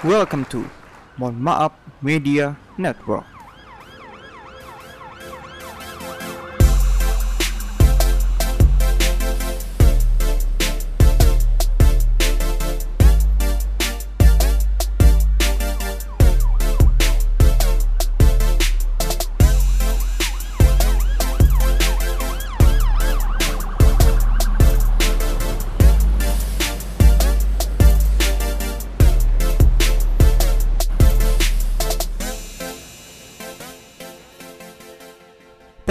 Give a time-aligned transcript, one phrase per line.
[0.00, 0.64] Welcome to
[1.20, 1.44] Mohon
[2.00, 3.39] Media Network.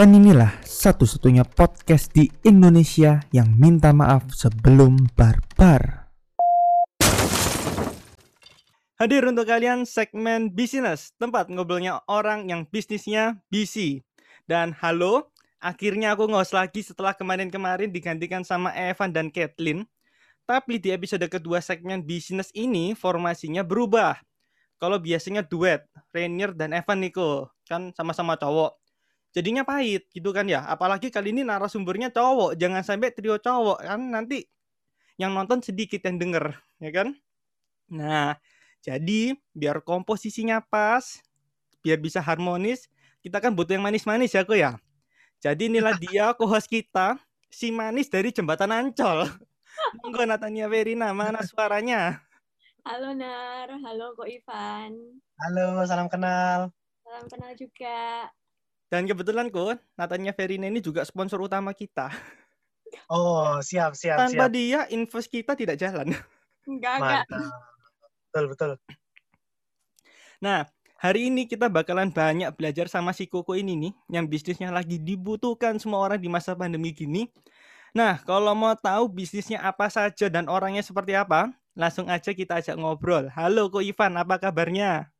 [0.09, 6.09] Inilah satu-satunya podcast di Indonesia yang minta maaf sebelum barbar.
[8.97, 14.01] Hadir untuk kalian segmen bisnis, tempat ngobrolnya orang yang bisnisnya busy.
[14.49, 15.29] Dan halo,
[15.61, 19.85] akhirnya aku ngos lagi setelah kemarin-kemarin digantikan sama Evan dan Kathleen.
[20.49, 24.17] Tapi di episode kedua segmen bisnis ini formasinya berubah.
[24.81, 28.88] Kalau biasanya duet, Rainier dan Evan Niko, kan sama-sama cowok
[29.35, 30.65] jadinya pahit gitu kan ya.
[30.65, 33.99] Apalagi kali ini narasumbernya cowok jangan sampai trio cowok kan.
[33.99, 34.45] Nanti
[35.19, 37.07] yang nonton sedikit yang denger ya kan?
[37.91, 38.37] Nah
[38.79, 41.19] jadi biar komposisinya pas
[41.83, 42.87] biar bisa harmonis
[43.19, 44.79] kita kan butuh yang manis-manis ya kok ya?
[45.43, 47.19] Jadi inilah dia co-host kita
[47.51, 49.27] si manis dari jembatan Ancol.
[50.03, 52.19] Monggo Natania Verina mana suaranya?
[52.83, 55.19] Halo Nar, halo Ko Ivan.
[55.39, 56.71] Halo, salam kenal.
[57.03, 58.31] Salam kenal juga.
[58.89, 62.09] Dan kebetulan kok Natanya Verina ini juga sponsor utama kita.
[63.05, 64.53] Oh, siap, siap, Tanpa siap.
[64.53, 66.09] dia invest kita tidak jalan.
[66.65, 67.25] Enggak, enggak.
[68.29, 68.71] Betul, betul.
[70.41, 70.65] Nah,
[70.97, 75.77] hari ini kita bakalan banyak belajar sama si Koko ini nih, yang bisnisnya lagi dibutuhkan
[75.77, 77.29] semua orang di masa pandemi gini.
[77.93, 82.77] Nah, kalau mau tahu bisnisnya apa saja dan orangnya seperti apa, langsung aja kita ajak
[82.77, 83.29] ngobrol.
[83.33, 85.13] Halo Ko Ivan, apa kabarnya?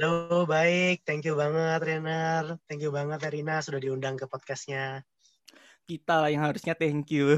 [0.00, 1.04] Halo, baik.
[1.04, 2.56] Thank you banget, Renner.
[2.64, 5.04] Thank you banget, Verina, sudah diundang ke podcastnya.
[5.84, 7.36] Kita lah yang harusnya thank you.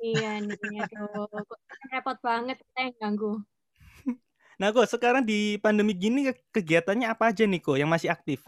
[0.00, 1.28] Iya nih, aduh.
[1.28, 1.60] Kok
[1.92, 3.44] repot banget kita yang ganggu.
[4.56, 8.40] Nah, kok sekarang di pandemi gini ke- kegiatannya apa aja nih, Ko, yang masih aktif?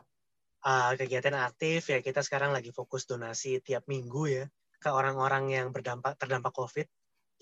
[0.64, 4.48] Ah, kegiatan aktif ya kita sekarang lagi fokus donasi tiap minggu ya
[4.80, 6.88] ke orang-orang yang berdampak terdampak COVID.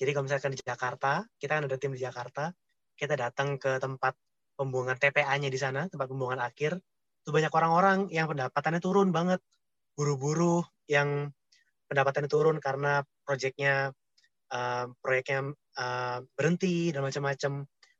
[0.02, 2.50] Jadi kalau misalkan di Jakarta, kita kan ada tim di Jakarta,
[2.98, 4.18] kita datang ke tempat
[4.56, 6.78] pembuangan TPA-nya di sana, tempat pembuangan akhir.
[7.22, 9.40] Itu banyak orang-orang yang pendapatannya turun banget.
[9.94, 11.30] Buru-buru yang
[11.86, 13.92] pendapatannya turun karena proyeknya
[14.52, 17.52] eh, proyeknya eh, berhenti dan macam-macam.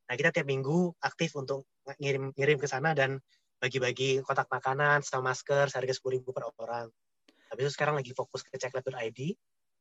[0.09, 1.69] Nah, kita tiap minggu aktif untuk
[1.99, 3.21] ngirim ngirim ke sana dan
[3.63, 6.91] bagi-bagi kotak makanan sama masker seharga sepuluh ribu per orang.
[7.53, 9.21] Habis itu sekarang lagi fokus ke checklab.id,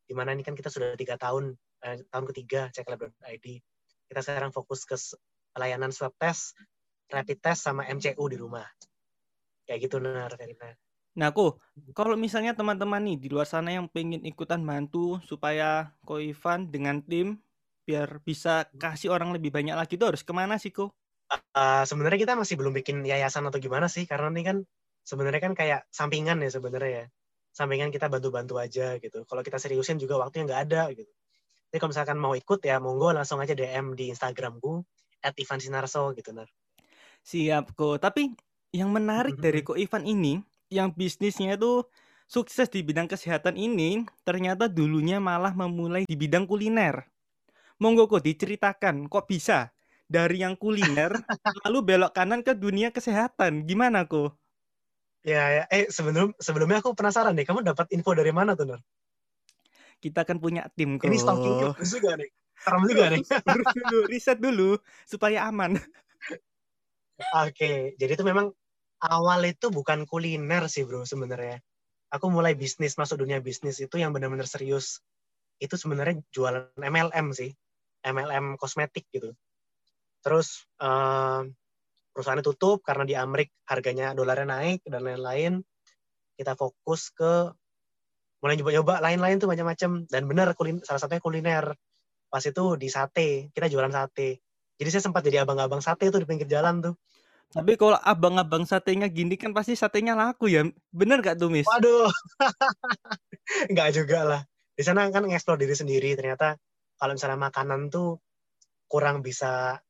[0.05, 1.55] di mana ini kan kita sudah tiga tahun,
[1.87, 3.47] eh, tahun ketiga checklab.id.
[4.11, 4.99] Kita sekarang fokus ke
[5.51, 6.57] pelayanan swab test,
[7.11, 8.65] rapid test, sama MCU di rumah.
[9.67, 10.73] Kayak gitu, Nar, Verina.
[11.11, 11.59] Nah, Ko,
[11.91, 17.03] kalau misalnya teman-teman nih di luar sana yang pengen ikutan bantu supaya Ko Ivan dengan
[17.03, 17.43] tim
[17.83, 20.95] biar bisa kasih orang lebih banyak lagi itu harus ke mana sih, Ko?
[21.31, 24.57] Eh, sebenarnya kita masih belum bikin yayasan atau gimana sih, karena ini kan
[25.03, 27.05] sebenarnya kan kayak sampingan ya sebenarnya ya.
[27.51, 29.27] Sampingan kita bantu-bantu aja gitu.
[29.27, 31.11] Kalau kita seriusin juga waktunya nggak ada gitu.
[31.71, 34.83] Jadi kalau misalkan mau ikut ya monggo langsung aja DM di Instagramku
[35.21, 36.49] at Ivan Sinarso gitu Nar.
[37.21, 38.01] Siap, Ko.
[38.01, 38.33] Tapi
[38.73, 40.41] yang menarik dari Ko Ivan ini,
[40.73, 41.85] yang bisnisnya itu
[42.25, 47.05] sukses di bidang kesehatan ini, ternyata dulunya malah memulai di bidang kuliner.
[47.77, 49.69] Monggo, Ko, diceritakan kok bisa
[50.11, 51.13] dari yang kuliner
[51.65, 53.63] lalu belok kanan ke dunia kesehatan.
[53.69, 54.33] Gimana, Ko?
[55.21, 55.63] Ya, ya.
[55.69, 58.81] eh sebelum sebelumnya aku penasaran nih, kamu dapat info dari mana tuh Nar?
[60.01, 61.05] Kita kan punya tim, Ko.
[61.05, 61.53] Ini stalking
[61.85, 62.29] juga nih.
[62.61, 63.23] Serem juga nih.
[63.75, 64.77] Dulu, riset dulu
[65.09, 65.81] supaya aman.
[67.41, 68.53] Oke, jadi itu memang
[69.01, 71.61] awal itu bukan kuliner sih bro sebenarnya.
[72.11, 75.01] Aku mulai bisnis masuk dunia bisnis itu yang benar-benar serius.
[75.61, 77.53] Itu sebenarnya jualan MLM sih,
[78.03, 79.33] MLM kosmetik gitu.
[80.21, 81.41] Terus eh,
[82.11, 85.53] perusahaannya tutup karena di Amerika harganya dolarnya naik dan lain-lain.
[86.35, 87.53] Kita fokus ke
[88.41, 91.65] mulai nyoba-nyoba lain-lain tuh macam-macam dan benar kulin salah satunya kuliner.
[92.31, 94.39] Pas itu di sate, kita jualan sate.
[94.79, 96.95] Jadi saya sempat jadi abang-abang sate tuh di pinggir jalan tuh.
[97.51, 100.63] Tapi kalau abang-abang satenya gini kan pasti satenya laku ya.
[100.95, 101.67] Bener gak tuh, Miss?
[101.67, 102.07] Waduh,
[103.75, 104.41] nggak juga lah.
[104.71, 106.15] Di sana kan ngeksplor diri sendiri.
[106.15, 106.55] Ternyata
[106.95, 108.23] kalau misalnya makanan tuh
[108.87, 109.83] kurang bisa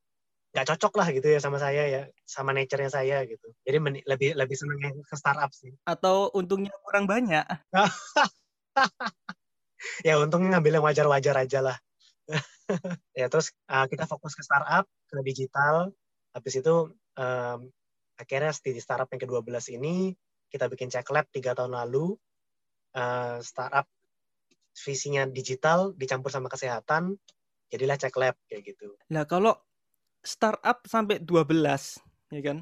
[0.51, 3.53] nggak cocok lah gitu ya sama saya ya, sama nature-nya saya gitu.
[3.61, 3.77] Jadi
[4.09, 5.77] lebih lebih seneng yang ke startup sih.
[5.85, 7.45] Atau untungnya kurang banyak?
[10.05, 11.77] Ya untungnya ngambil yang wajar-wajar aja lah.
[13.19, 15.91] ya terus uh, kita fokus ke startup, ke digital.
[16.31, 16.75] Habis itu
[17.19, 17.59] um,
[18.15, 20.15] akhirnya di startup yang ke-12 ini
[20.51, 22.15] kita bikin check lab tiga tahun lalu.
[22.91, 23.88] Uh, startup
[24.75, 27.15] visinya digital dicampur sama kesehatan,
[27.71, 28.95] jadilah check lab kayak gitu.
[29.12, 29.56] Nah, kalau
[30.23, 32.00] startup sampai 12
[32.31, 32.57] ya kan?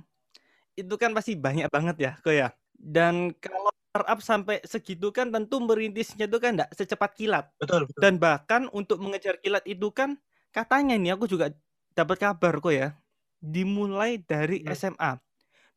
[0.73, 2.49] Itu kan pasti banyak banget ya, kok ya.
[2.73, 7.45] Dan kalau startup sampai segitu kan tentu merintisnya itu kan enggak secepat kilat.
[7.57, 7.99] Betul, betul.
[7.99, 10.21] Dan bahkan untuk mengejar kilat itu kan
[10.53, 11.49] katanya nih aku juga
[11.97, 12.93] dapat kabar kok ya
[13.41, 14.69] dimulai dari hmm.
[14.77, 15.11] SMA.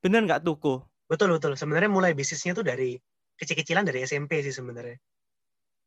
[0.05, 0.79] Bener nggak tuh kok?
[1.09, 1.57] Betul betul.
[1.57, 3.01] Sebenarnya mulai bisnisnya tuh dari
[3.41, 5.01] kecil-kecilan dari SMP sih sebenarnya.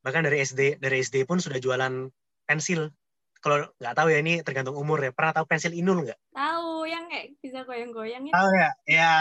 [0.01, 2.09] Bahkan dari SD dari SD pun sudah jualan
[2.49, 2.89] pensil.
[3.37, 5.13] Kalau nggak tahu ya ini tergantung umur ya.
[5.13, 6.19] Pernah tahu pensil inul nggak?
[6.33, 8.33] Tahu yang kayak bisa goyang-goyang itu.
[8.33, 8.69] Tahu ya?
[8.85, 9.13] Ya.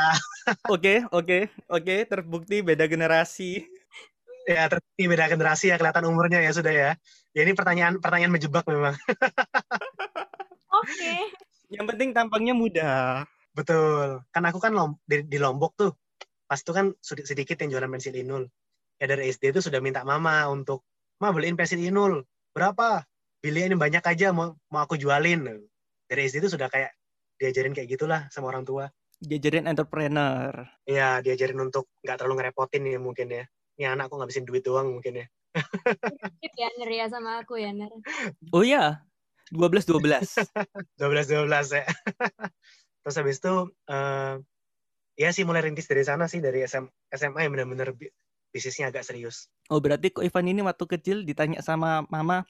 [0.75, 3.64] Oke oke oke terbukti beda generasi.
[4.52, 6.90] ya terbukti beda generasi ya kelihatan umurnya ya sudah ya.
[7.34, 8.94] Ya ini pertanyaan pertanyaan menjebak memang.
[10.84, 10.87] Oke.
[10.87, 11.20] Okay.
[11.72, 13.25] Yang penting tampangnya muda.
[13.56, 14.22] Betul.
[14.31, 15.93] Kan aku kan lom, di, di Lombok tuh.
[16.44, 18.46] Pas itu kan sedikit yang jualan pensil inul.
[19.00, 20.87] Ya dari SD itu sudah minta mama untuk,
[21.19, 22.22] "Ma, beliin pensil inul."
[22.55, 23.02] Berapa?
[23.43, 25.46] Beliin banyak aja mau mau aku jualin.
[26.06, 26.94] Dari SD itu sudah kayak
[27.41, 28.89] diajarin kayak gitulah sama orang tua.
[29.19, 30.53] Diajarin entrepreneur.
[30.85, 33.45] Iya, diajarin untuk nggak terlalu ngerepotin ya mungkin ya.
[33.75, 35.27] Ini anakku ngabisin duit doang mungkin ya.
[36.61, 37.91] ya Ner ya sama aku ya Ner.
[38.51, 39.03] Oh iya,
[39.51, 40.45] 12 12.
[40.99, 41.85] 12 12 ya.
[43.05, 43.55] Terus habis itu
[43.93, 44.35] uh,
[45.15, 47.95] ya sih mulai rintis dari sana sih dari SM, SMA yang benar-benar
[48.55, 49.51] bisnisnya agak serius.
[49.71, 52.47] Oh berarti kok Ivan ini waktu kecil ditanya sama mama,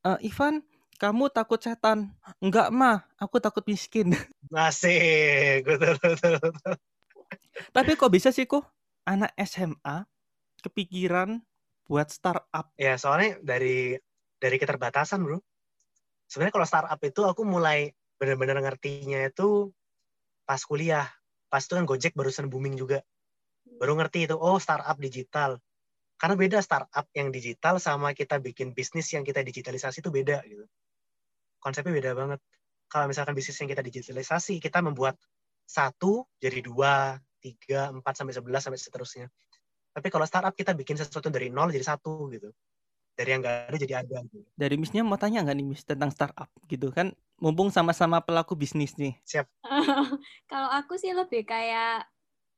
[0.00, 0.64] e, Ivan
[1.02, 2.14] kamu takut setan?
[2.38, 4.14] Enggak mah, aku takut miskin.
[4.54, 6.74] Masih, betul, betul, betul.
[7.74, 8.62] Tapi kok bisa sih kok
[9.02, 10.06] anak SMA
[10.62, 11.42] kepikiran
[11.90, 12.70] buat startup?
[12.78, 13.98] Ya soalnya dari
[14.38, 15.42] dari keterbatasan bro
[16.30, 19.74] sebenarnya kalau startup itu aku mulai benar-benar ngertinya itu
[20.46, 21.10] pas kuliah.
[21.50, 23.02] Pas itu kan Gojek barusan booming juga.
[23.76, 25.58] Baru ngerti itu, oh startup digital.
[26.16, 30.64] Karena beda startup yang digital sama kita bikin bisnis yang kita digitalisasi itu beda gitu.
[31.62, 32.40] Konsepnya beda banget.
[32.90, 35.14] Kalau misalkan bisnis yang kita digitalisasi, kita membuat
[35.62, 39.26] satu jadi dua, tiga, empat, sampai sebelas, sampai seterusnya.
[39.94, 42.50] Tapi kalau startup kita bikin sesuatu dari nol jadi satu gitu
[43.12, 44.44] dari yang nggak ada jadi ada gitu.
[44.56, 48.96] Dari Missnya mau tanya nggak nih Miss tentang startup gitu kan mumpung sama-sama pelaku bisnis
[48.96, 49.12] nih.
[49.28, 49.46] Siap.
[50.50, 52.08] Kalau aku sih lebih kayak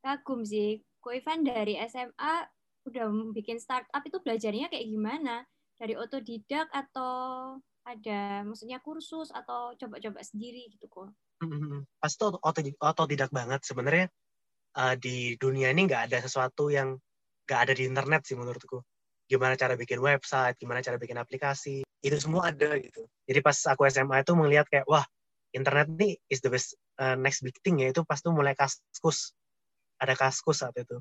[0.04, 0.82] kagum sih.
[1.02, 2.48] Ko Ivan dari SMA
[2.88, 5.44] udah bikin startup itu belajarnya kayak gimana?
[5.74, 11.12] Dari otodidak atau ada maksudnya kursus atau coba-coba sendiri gitu kok?
[12.00, 12.25] Pasti
[12.81, 14.08] otodidak banget sebenarnya
[14.81, 16.96] uh, di dunia ini nggak ada sesuatu yang
[17.44, 18.81] nggak ada di internet sih menurutku
[19.25, 23.08] gimana cara bikin website, gimana cara bikin aplikasi, itu semua ada gitu.
[23.25, 25.04] Jadi pas aku SMA itu melihat kayak wah
[25.56, 29.32] internet nih is the best uh, next big thing ya itu pas tuh mulai kaskus,
[29.96, 31.00] ada kaskus saat itu.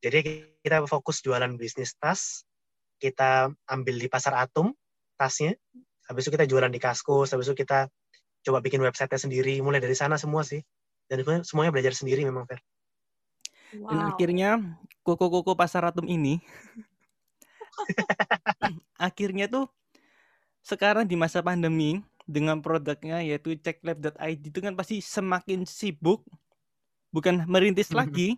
[0.00, 2.44] Jadi kita fokus jualan bisnis tas,
[2.96, 4.72] kita ambil di pasar Atom
[5.16, 5.56] tasnya,
[6.06, 7.88] habis itu kita jualan di kaskus, habis itu kita
[8.46, 10.62] coba bikin websitenya sendiri, mulai dari sana semua sih.
[11.06, 12.62] Dan semuanya belajar sendiri memang Fer.
[13.74, 13.90] Wow.
[13.90, 14.50] Dan akhirnya
[15.02, 16.38] koko-koko pasar Atom ini
[19.06, 19.66] akhirnya tuh
[20.66, 26.26] sekarang di masa pandemi dengan produknya yaitu checklab.id itu kan pasti semakin sibuk
[27.14, 28.02] bukan merintis mm-hmm.
[28.02, 28.28] lagi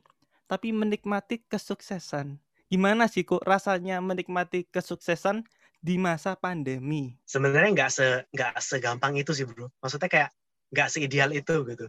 [0.48, 2.36] tapi menikmati kesuksesan.
[2.68, 5.44] Gimana sih kok rasanya menikmati kesuksesan
[5.78, 7.14] di masa pandemi?
[7.24, 9.70] Sebenarnya nggak se nggak segampang itu sih bro.
[9.82, 10.30] Maksudnya kayak
[10.74, 11.86] nggak seideal itu gitu.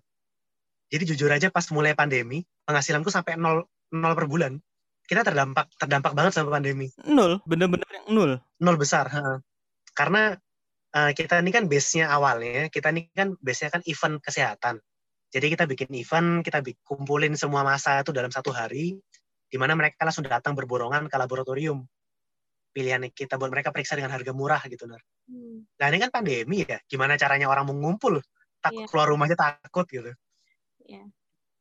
[0.90, 4.58] Jadi jujur aja pas mulai pandemi penghasilanku sampai nol nol per bulan
[5.10, 6.94] kita terdampak terdampak banget sama pandemi.
[7.10, 8.32] Nol, bener-bener yang nol.
[8.62, 9.10] Nol besar.
[9.10, 9.42] Ha.
[9.98, 10.38] Karena
[10.94, 14.78] uh, kita ini kan base-nya awalnya, kita ini kan base-nya kan event kesehatan.
[15.34, 19.02] Jadi kita bikin event, kita bikin, kumpulin semua masa itu dalam satu hari,
[19.50, 21.90] di mana mereka langsung datang berborongan ke laboratorium.
[22.80, 25.04] Pilihan kita buat mereka periksa dengan harga murah gitu, Nar.
[25.28, 25.68] Hmm.
[25.68, 28.24] Nah ini kan pandemi ya, gimana caranya orang mengumpul?
[28.64, 28.90] Takut yeah.
[28.92, 30.16] keluar rumahnya takut gitu.
[30.88, 31.12] Yeah.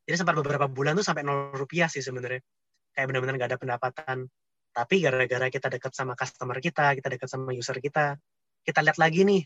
[0.06, 2.38] Jadi sempat beberapa bulan tuh sampai nol rupiah sih sebenarnya
[2.98, 4.18] kayak benar-benar nggak ada pendapatan
[4.75, 8.18] tapi gara-gara kita dekat sama customer kita kita dekat sama user kita
[8.66, 9.42] kita lihat lagi nih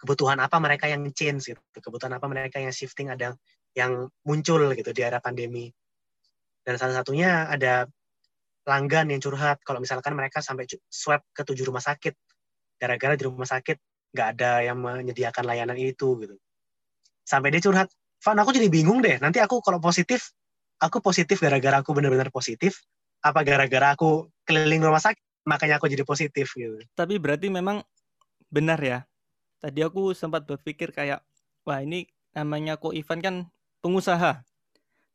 [0.00, 3.36] kebutuhan apa mereka yang change gitu kebutuhan apa mereka yang shifting ada
[3.76, 5.68] yang muncul gitu di era pandemi
[6.64, 7.88] dan salah satunya ada
[8.62, 9.60] pelanggan yang curhat.
[9.64, 12.14] Kalau misalkan mereka sampai swab ke tujuh rumah sakit.
[12.80, 13.76] Gara-gara di rumah sakit
[14.10, 16.34] nggak ada yang menyediakan layanan itu gitu.
[17.22, 19.16] Sampai dia curhat Van aku jadi bingung deh.
[19.16, 20.32] Nanti aku kalau positif
[20.80, 22.84] aku positif gara-gara aku benar-benar positif
[23.20, 26.80] apa gara-gara aku keliling rumah sakit makanya aku jadi positif gitu.
[26.96, 27.84] Tapi berarti memang
[28.48, 29.04] benar ya?
[29.60, 31.20] Tadi aku sempat berpikir kayak
[31.68, 33.34] wah ini namanya Ko Ivan kan
[33.84, 34.40] pengusaha.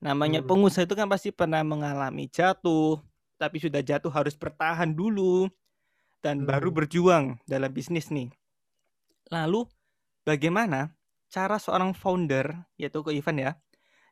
[0.02, 0.50] Namanya Hmm.
[0.50, 3.02] pengusaha itu kan pasti pernah mengalami jatuh,
[3.36, 5.48] tapi sudah jatuh harus bertahan dulu
[6.24, 6.78] dan baru Hmm.
[6.82, 8.32] berjuang dalam bisnis nih.
[9.30, 9.68] Lalu
[10.26, 10.94] bagaimana
[11.30, 13.52] cara seorang founder yaitu Ko Ivan ya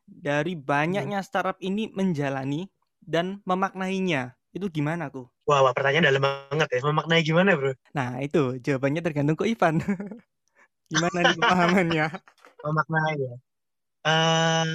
[0.04, 2.68] dari banyaknya startup ini menjalani
[3.00, 5.26] dan memaknainya itu gimana ku?
[5.44, 6.80] Wah, wah, pertanyaan dalam banget ya.
[6.86, 7.72] Memaknai gimana, bro?
[7.92, 9.80] Nah itu jawabannya tergantung Ko Ivan.
[10.92, 12.06] gimana nih pemahamannya?
[12.64, 13.34] Memaknai ya.
[14.04, 14.68] Eh,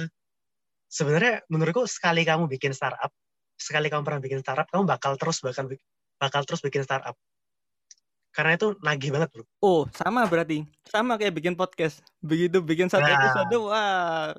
[0.90, 3.10] sebenarnya menurutku sekali kamu bikin startup,
[3.60, 5.68] sekali kamu pernah bikin startup, kamu bakal terus bakal
[6.16, 7.14] bakal terus bikin startup.
[8.32, 9.44] Karena itu nagih banget, bro.
[9.60, 12.00] Oh sama berarti sama kayak bikin podcast.
[12.24, 13.20] Begitu bikin satu Nah.
[13.20, 14.32] episode wah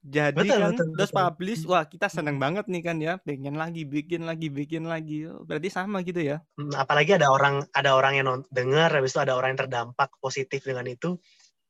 [0.00, 1.20] jadi Betul, kan betul, terus betul.
[1.20, 5.44] publish wah kita seneng banget nih kan ya bikin lagi bikin lagi bikin lagi Oh,
[5.44, 9.32] berarti sama gitu ya Hmm, apalagi ada orang ada orang yang dengar, habis itu ada
[9.32, 11.16] orang yang terdampak positif dengan itu,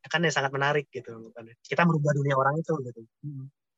[0.03, 1.31] kan ya sangat menarik gitu.
[1.63, 3.01] Kita merubah dunia orang itu gitu.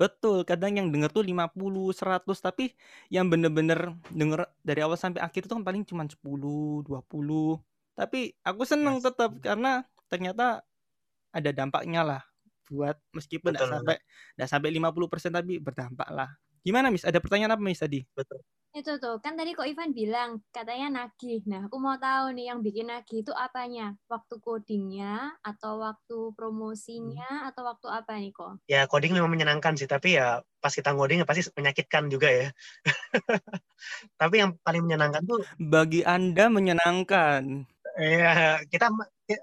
[0.03, 2.75] Betul kadang yang denger tuh 50 100 tapi
[3.15, 7.63] yang bener-bener denger dari awal sampai akhir tuh kan paling cuma 10 20
[7.95, 9.07] tapi aku seneng Yes.
[9.07, 10.67] tetap karena ternyata
[11.31, 12.23] ada dampaknya lah
[12.67, 13.69] buat meskipun Betul.
[13.69, 13.97] sampai
[14.35, 16.31] nggak sampai 50% tapi berdampak lah
[16.63, 18.41] gimana Miss ada pertanyaan apa Miss tadi Betul.
[18.73, 21.45] Itu tuh, kan tadi kok Ivan bilang katanya nagih.
[21.45, 23.93] Nah, aku mau tahu nih yang bikin nagih itu apanya?
[24.09, 28.65] Waktu codingnya atau waktu promosinya atau waktu apa nih kok?
[28.65, 32.49] Ya coding memang menyenangkan sih, tapi ya pas kita ngoding ya pasti menyakitkan juga ya.
[34.21, 37.69] tapi yang paling menyenangkan tuh bagi anda menyenangkan
[38.01, 38.89] ya kita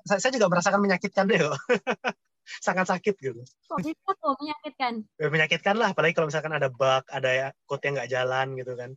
[0.09, 1.37] saya juga merasakan menyakitkan deh.
[2.57, 3.41] Sangat sakit gitu.
[3.69, 4.93] Kok bisa tuh menyakitkan?
[5.21, 8.73] Ya, menyakitkan lah apalagi kalau misalkan ada bug, ada ya code yang nggak jalan gitu
[8.73, 8.91] kan.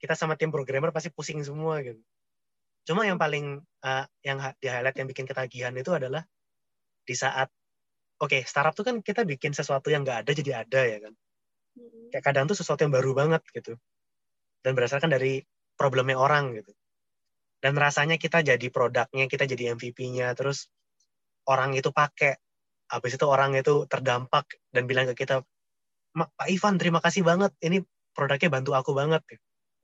[0.00, 2.00] Kita sama tim programmer pasti pusing semua gitu.
[2.88, 6.24] Cuma yang paling uh, yang di highlight yang bikin ketagihan itu adalah
[7.04, 7.52] di saat
[8.20, 11.14] oke startup tuh kan kita bikin sesuatu yang nggak ada jadi ada ya kan.
[11.74, 12.06] Hmm.
[12.14, 13.74] kayak kadang tuh sesuatu yang baru banget gitu
[14.62, 15.42] dan berdasarkan dari
[15.74, 16.70] problemnya orang gitu
[17.58, 20.70] dan rasanya kita jadi produknya kita jadi MVP-nya terus
[21.50, 22.38] orang itu pakai
[22.88, 25.42] habis itu orang itu terdampak dan bilang ke kita
[26.14, 27.50] "Ma- Pak Ivan terima kasih banget.
[27.58, 27.82] Ini
[28.14, 29.22] produknya bantu aku banget.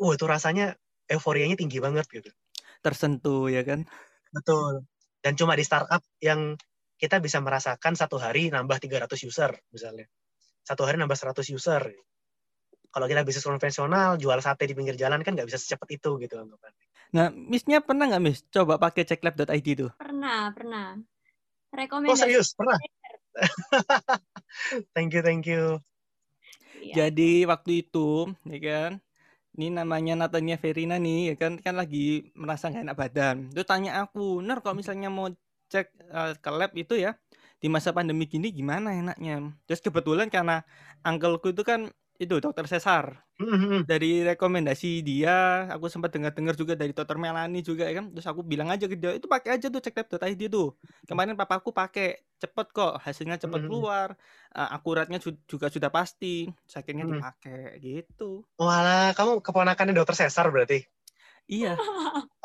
[0.01, 0.79] Uh itu rasanya
[1.11, 2.31] euforianya tinggi banget gitu.
[2.81, 3.85] Tersentuh ya kan?
[4.31, 4.87] Betul.
[5.21, 6.55] Dan cuma di startup yang
[6.97, 10.07] kita bisa merasakan satu hari nambah 300 user misalnya.
[10.65, 11.83] Satu hari nambah 100 user.
[12.91, 16.35] Kalau kita bisnis konvensional jual sate di pinggir jalan kan nggak bisa secepat itu gitu
[16.39, 16.75] anggapan
[17.11, 18.47] nah Missnya pernah nggak Miss?
[18.55, 19.91] Coba pakai checklab.id tuh.
[19.99, 20.95] Pernah, pernah.
[21.73, 22.21] Oh Rekomendasi.
[22.21, 22.79] serius pernah
[24.95, 25.79] thank you thank you
[26.81, 27.07] Iya.
[27.07, 28.91] Jadi waktu itu, ya kan,
[29.55, 33.37] ini namanya Natania Verina nih, ya kan, kan lagi merasa nggak enak badan.
[33.53, 35.29] Terus tanya aku, Ner, kalau misalnya mau
[35.71, 37.15] cek eh, ke lab itu ya,
[37.61, 39.53] di masa pandemi gini gimana enaknya?
[39.69, 40.65] Terus kebetulan karena
[41.05, 43.25] uncleku itu kan itu dokter Cesar.
[43.41, 48.13] Hmm, Dari rekomendasi dia, aku sempat dengar-dengar juga dari dokter Melani juga ya kan.
[48.13, 50.77] Terus aku bilang aja ke dia, itu pakai aja tuh cek.id tuh.
[51.09, 54.13] Kemarin papaku pakai, cepet kok, hasilnya cepet keluar,
[54.53, 56.53] eh, akuratnya ju- juga sudah pasti.
[56.69, 57.17] Mhm.
[57.17, 58.45] dipakai gitu.
[58.61, 60.85] Walah, kamu keponakannya dokter Cesar berarti
[61.51, 61.75] Iya,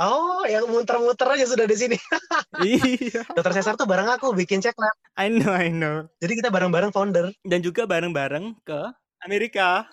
[0.02, 1.98] oh yang muter-muter aja sudah di sini
[2.66, 3.22] iya.
[3.38, 6.10] dokter Cesar tuh bareng aku bikin cek lab I know, I know.
[6.18, 8.82] jadi kita bareng-bareng founder Dan juga bareng-bareng ke
[9.26, 9.90] Amerika.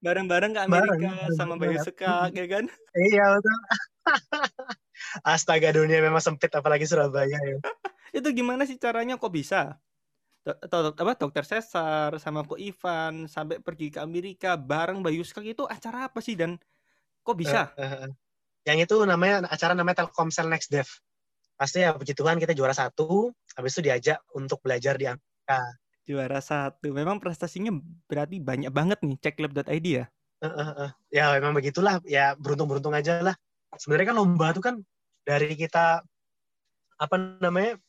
[0.00, 1.58] Bareng-bareng ke Amerika bareng sama.
[1.58, 2.70] Bayu Sekak, ya kan?
[2.96, 3.56] iya betul
[5.32, 7.58] astaga dunia memang sempit apalagi Surabaya ya
[8.22, 9.76] Itu gimana sih caranya kok bisa?
[10.46, 15.66] Atau apa dokter Cesar sama Ko Ivan sampai pergi ke Amerika bareng Bayu Sekak itu
[15.66, 16.56] acara apa sih dan
[17.26, 17.74] kok bisa?
[17.76, 18.10] Eh, eh, eh.
[18.70, 20.86] yang itu namanya acara namanya Telkomsel Next Dev
[21.56, 25.58] pasti ya puji Tuhan kita juara satu habis itu diajak untuk belajar di Amerika
[26.06, 26.94] Juara satu.
[26.94, 27.74] Memang prestasinya
[28.06, 30.06] berarti banyak banget nih cekklab.id ya.
[30.36, 30.90] Eh, eh, eh.
[31.16, 33.32] ya memang begitulah ya beruntung-beruntung aja lah
[33.80, 34.84] sebenarnya kan lomba itu kan
[35.24, 36.04] dari kita
[37.00, 37.80] apa namanya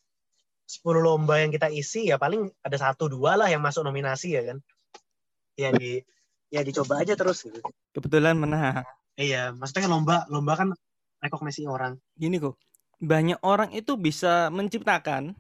[0.64, 4.48] 10 lomba yang kita isi ya paling ada satu dua lah yang masuk nominasi ya
[4.48, 4.58] kan
[5.60, 6.00] ya di
[6.48, 7.60] ya dicoba aja terus gitu
[7.92, 8.88] Kebetulan menang.
[9.20, 10.70] iya maksudnya kan lomba lomba kan
[11.20, 12.56] rekognisi orang Gini kok,
[13.04, 15.34] banyak orang itu bisa menciptakan,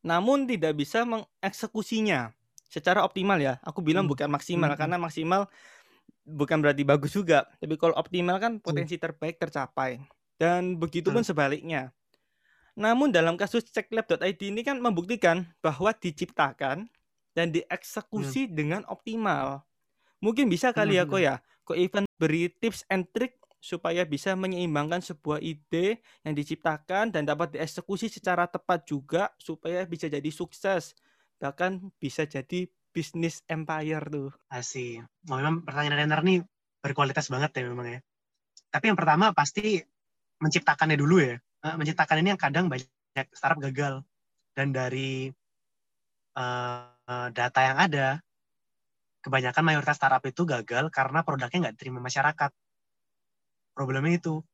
[0.00, 2.32] namun tidak bisa mengeksekusinya
[2.70, 3.58] secara optimal ya.
[3.66, 4.12] Aku bilang Hmm.
[4.14, 4.78] bukan maksimal Hmm.
[4.78, 5.42] karena maksimal
[6.22, 7.48] bukan berarti bagus juga.
[7.58, 9.98] Tapi kalau optimal kan potensi terbaik tercapai.
[10.40, 11.92] Dan begitu pun sebaliknya.
[12.78, 16.88] Namun dalam kasus cekklab.id ini kan membuktikan bahwa diciptakan
[17.34, 19.66] dan dieksekusi dengan optimal.
[20.20, 21.12] Mungkin bisa kali ya Hmm.
[21.12, 27.12] kok ya, kok event beri tips and trick supaya bisa menyeimbangkan sebuah ide yang diciptakan
[27.12, 30.96] dan dapat dieksekusi secara tepat juga supaya bisa jadi sukses
[31.40, 34.30] bahkan bisa jadi bisnis empire tuh.
[34.52, 35.04] Asih.
[35.24, 36.38] Memang pertanyaan Renner nih
[36.84, 38.00] berkualitas banget ya memang ya.
[38.68, 39.80] Tapi yang pertama pasti
[40.40, 41.36] menciptakannya dulu ya.
[41.40, 44.04] Eh, menciptakan ini yang kadang banyak startup gagal.
[44.52, 45.32] Dan dari
[46.36, 48.08] uh, data yang ada,
[49.24, 52.50] kebanyakan mayoritas startup itu gagal karena produknya nggak diterima masyarakat.
[53.80, 54.44] Problemnya itu.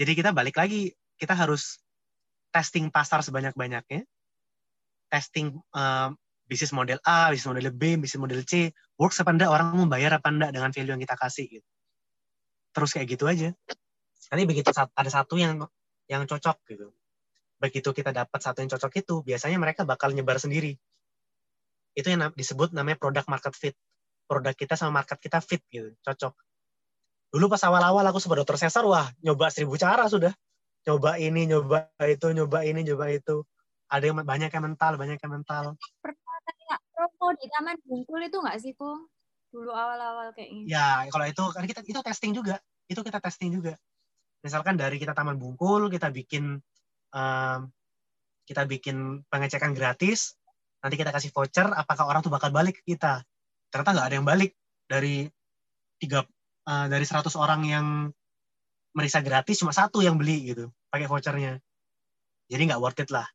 [0.00, 0.88] Jadi kita balik lagi,
[1.20, 1.84] kita harus
[2.48, 4.08] testing pasar sebanyak-banyaknya,
[5.12, 6.08] testing uh,
[6.48, 10.32] bisnis model A, bisnis model B, bisnis model C, works apa enggak, orang bayar apa
[10.32, 11.60] enggak dengan value yang kita kasih.
[11.60, 11.68] Gitu.
[12.72, 13.52] Terus kayak gitu aja.
[14.32, 15.60] Nanti begitu ada satu yang
[16.08, 16.88] yang cocok gitu.
[17.60, 20.80] Begitu kita dapat satu yang cocok itu, biasanya mereka bakal nyebar sendiri.
[21.92, 23.76] Itu yang disebut namanya product market fit.
[24.24, 26.32] Produk kita sama market kita fit gitu, cocok.
[27.34, 30.30] Dulu pas awal-awal aku sebagai dokter sesar, wah nyoba seribu cara sudah.
[30.86, 33.42] Nyoba ini, nyoba itu, nyoba ini, nyoba itu.
[33.90, 35.64] Ada yang banyak yang mental, banyak yang mental.
[35.98, 39.10] Pernah kayak promo di Taman Bungkul itu nggak sih, kok?
[39.50, 40.70] Dulu awal-awal kayak ini.
[40.70, 42.62] Ya, kalau itu kan kita itu testing juga.
[42.86, 43.74] Itu kita testing juga
[44.44, 46.60] misalkan dari kita Taman Bungkul kita bikin
[47.16, 47.60] um,
[48.44, 50.36] kita bikin pengecekan gratis
[50.84, 53.24] nanti kita kasih voucher apakah orang tuh bakal balik ke kita
[53.72, 54.52] ternyata nggak ada yang balik
[54.84, 55.24] dari
[55.96, 56.28] tiga
[56.68, 57.86] uh, dari 100 orang yang
[58.94, 61.58] merisa gratis cuma satu yang beli gitu pakai vouchernya.
[62.46, 63.26] Jadi nggak worth it lah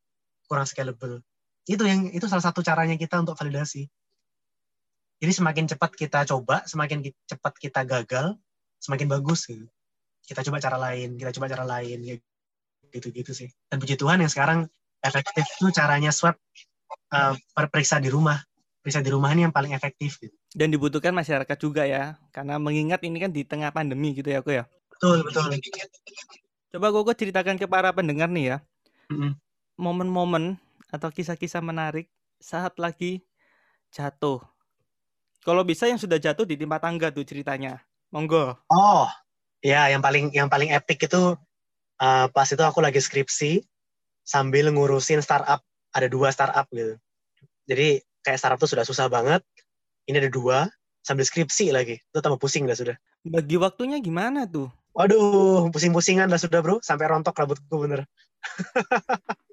[0.47, 1.21] kurang scalable.
[1.67, 3.85] Itu yang itu salah satu caranya kita untuk validasi.
[5.19, 8.39] Jadi semakin cepat kita coba semakin cepat kita gagal
[8.79, 9.67] semakin bagus gitu.
[10.23, 12.17] Kita coba cara lain kita coba cara lain
[12.89, 13.51] gitu-gitu sih.
[13.67, 14.65] Dan puji Tuhan yang sekarang
[15.03, 16.39] efektif tuh caranya swab
[17.11, 17.35] uh,
[17.69, 18.39] periksa di rumah
[18.79, 20.35] periksa di rumah ini yang paling efektif gitu.
[20.55, 24.55] dan dibutuhkan masyarakat juga ya karena mengingat ini kan di tengah pandemi gitu ya aku
[24.55, 24.63] ya?
[24.91, 25.51] Betul betul.
[26.69, 28.57] Coba Koko ceritakan ke para pendengar nih ya.
[29.79, 30.93] Momen-momen mm -hmm.
[30.95, 33.25] atau kisah-kisah menarik saat lagi
[33.89, 34.43] jatuh.
[35.41, 37.81] Kalau bisa yang sudah jatuh di tempat tangga tuh ceritanya.
[38.09, 38.57] Monggo.
[38.69, 39.07] Oh
[39.59, 41.35] ya yang paling yang paling epic itu
[41.99, 43.63] uh, pas itu aku lagi skripsi
[44.23, 45.63] sambil ngurusin startup.
[45.89, 46.99] Ada dua startup gitu.
[47.65, 49.41] Jadi kayak startup tuh sudah susah banget.
[50.05, 50.69] Ini ada dua
[51.01, 51.97] sambil skripsi lagi.
[51.97, 52.93] Itu tambah pusing dah sudah.
[53.25, 54.69] Bagi waktunya gimana tuh?
[54.93, 56.77] Waduh pusing-pusingan dah sudah bro.
[56.85, 58.05] Sampai rontok rambutku bener.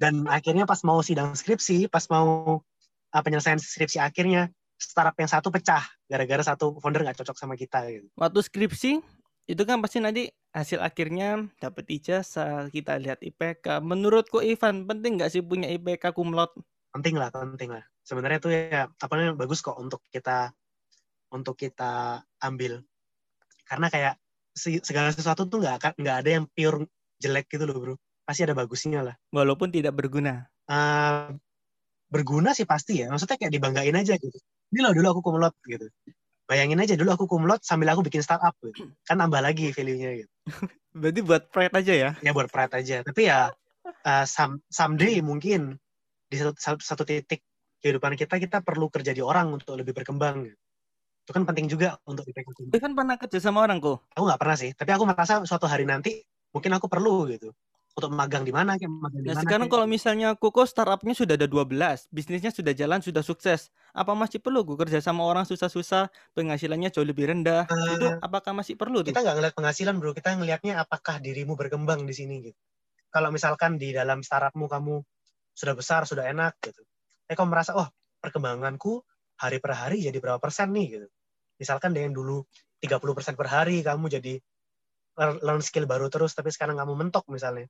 [0.00, 2.64] Dan akhirnya pas mau sidang skripsi pas mau
[3.12, 4.48] uh, penyelesaian skripsi akhirnya
[4.80, 5.84] startup yang satu pecah.
[6.08, 8.08] Gara-gara satu founder nggak cocok sama kita gitu.
[8.16, 9.04] Waktu skripsi
[9.48, 13.84] itu kan pasti nanti hasil akhirnya dapat ijazah kita lihat IPK.
[13.84, 16.56] Menurutku Ivan penting nggak sih punya IPK kumlot?
[16.92, 17.84] Penting lah, penting lah.
[18.02, 20.52] Sebenarnya itu ya apa namanya bagus kok untuk kita
[21.32, 22.80] untuk kita ambil.
[23.68, 24.14] Karena kayak
[24.56, 26.88] segala sesuatu tuh nggak akan nggak ada yang pure
[27.20, 27.94] jelek gitu loh bro.
[28.24, 29.14] Pasti ada bagusnya lah.
[29.32, 30.48] Walaupun tidak berguna.
[30.68, 31.32] Uh,
[32.08, 33.12] berguna sih pasti ya.
[33.12, 34.38] Maksudnya kayak dibanggain aja gitu.
[34.72, 35.88] Ini loh dulu aku kumlot gitu.
[36.48, 38.88] Bayangin aja dulu aku kumlot sambil aku bikin startup gitu.
[39.04, 40.32] kan nambah lagi value-nya gitu.
[41.00, 42.10] Berarti buat pride aja ya?
[42.24, 42.96] Ya buat pride aja.
[43.04, 43.52] Tapi ya
[44.04, 45.76] uh, some, someday mungkin
[46.28, 47.40] di satu, satu, satu titik
[47.80, 50.58] kehidupan kita kita perlu kerja di orang untuk lebih berkembang gitu.
[51.24, 52.44] itu kan penting juga untuk kita
[52.80, 55.88] kan pernah kerja sama orang kok aku nggak pernah sih tapi aku merasa suatu hari
[55.88, 56.20] nanti
[56.52, 57.52] mungkin aku perlu gitu
[57.98, 62.06] untuk magang di mana kayak magang nah, sekarang kalau misalnya Koko startupnya sudah ada 12,
[62.14, 66.06] bisnisnya sudah jalan, sudah sukses, apa masih perlu gue kerja sama orang susah-susah,
[66.38, 69.02] penghasilannya jauh lebih rendah, uh, itu apakah masih perlu?
[69.02, 72.58] Kita nggak ngeliat penghasilan bro, kita ngelihatnya apakah dirimu berkembang di sini gitu.
[73.10, 75.02] Kalau misalkan di dalam startupmu kamu
[75.58, 76.86] sudah besar, sudah enak gitu,
[77.26, 77.90] eh kamu merasa, oh
[78.22, 79.02] perkembanganku
[79.42, 80.86] hari per hari jadi berapa persen nih?
[80.98, 81.08] Gitu.
[81.58, 82.46] Misalkan dengan dulu
[82.78, 84.38] 30 persen per hari, kamu jadi
[85.18, 87.66] learn skill baru terus, tapi sekarang kamu mentok misalnya.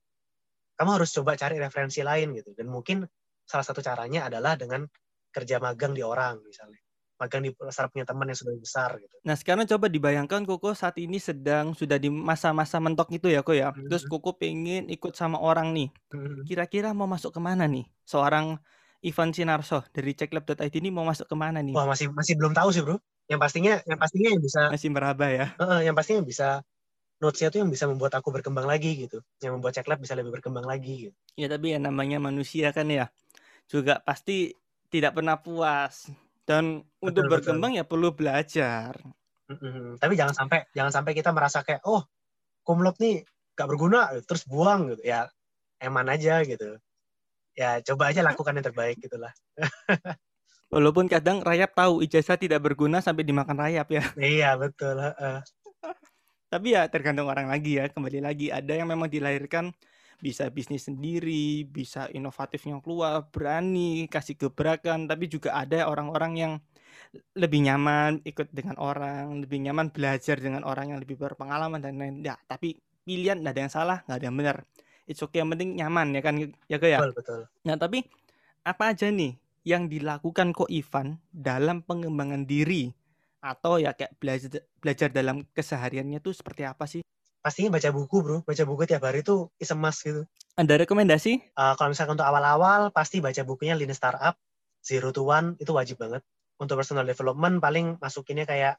[0.76, 2.52] Kamu harus coba cari referensi lain gitu.
[2.52, 3.08] Dan mungkin
[3.48, 4.84] salah satu caranya adalah dengan
[5.32, 6.80] kerja magang di orang misalnya
[7.18, 9.14] magang di startup punya teman yang sudah besar gitu.
[9.26, 13.58] Nah sekarang coba dibayangkan Koko saat ini sedang sudah di masa-masa mentok itu ya Koko
[13.58, 13.74] ya.
[13.74, 13.90] Hmm.
[13.90, 15.88] Terus Koko pengen ikut sama orang nih.
[16.14, 16.46] Hmm.
[16.46, 17.84] Kira-kira mau masuk ke mana nih?
[18.06, 18.56] Seorang
[19.02, 21.74] Ivan Sinarso dari checklab.id ini mau masuk ke mana nih?
[21.74, 22.96] Wah masih masih belum tahu sih bro.
[23.28, 25.46] Yang pastinya yang pastinya yang bisa masih meraba ya.
[25.58, 26.62] Uh, yang pastinya bisa
[27.18, 30.62] notes-nya tuh yang bisa membuat aku berkembang lagi gitu yang membuat lab bisa lebih berkembang
[30.62, 31.16] lagi gitu.
[31.34, 33.10] ya tapi ya namanya manusia kan ya
[33.66, 34.54] juga pasti
[34.88, 36.08] tidak pernah puas
[36.48, 37.80] dan betul, untuk berkembang betul.
[37.84, 38.92] ya perlu belajar
[39.52, 40.00] mm-hmm.
[40.00, 42.08] tapi jangan sampai jangan sampai kita merasa kayak oh
[42.64, 43.20] kumlot nih
[43.52, 45.28] gak berguna terus buang gitu ya
[45.84, 46.80] eman aja gitu
[47.52, 49.30] ya coba aja lakukan yang terbaik gitulah
[50.68, 54.04] Walaupun kadang rayap tahu ijazah tidak berguna sampai dimakan rayap ya.
[54.20, 55.00] Iya betul.
[55.00, 55.40] Uh.
[56.52, 59.72] Tapi ya tergantung orang lagi ya, kembali lagi ada yang memang dilahirkan
[60.18, 66.52] bisa bisnis sendiri, bisa inovatifnya keluar, berani kasih gebrakan, tapi juga ada orang-orang yang
[67.38, 72.20] lebih nyaman ikut dengan orang, lebih nyaman belajar dengan orang yang lebih berpengalaman dan lain.
[72.20, 74.56] Ya, tapi pilihan nggak ada yang salah, nggak ada yang benar.
[75.08, 76.34] It's okay, yang penting nyaman ya kan
[76.68, 76.92] ya kayak.
[76.92, 77.00] Ya?
[77.00, 77.40] Betul, betul.
[77.64, 77.98] Nah, tapi
[78.66, 79.32] apa aja nih
[79.64, 82.92] yang dilakukan kok Ivan dalam pengembangan diri
[83.38, 87.00] atau ya kayak belajar belajar dalam kesehariannya tuh seperti apa sih?
[87.48, 88.36] Pastinya baca buku, Bro.
[88.44, 89.72] Baca buku tiap hari tuh is
[90.04, 90.28] gitu.
[90.52, 91.56] Ada rekomendasi?
[91.56, 94.36] Uh, kalau misalkan untuk awal-awal pasti baca bukunya Lean Startup,
[94.84, 96.20] Zero to One itu wajib banget.
[96.60, 98.76] Untuk personal development paling masukinnya kayak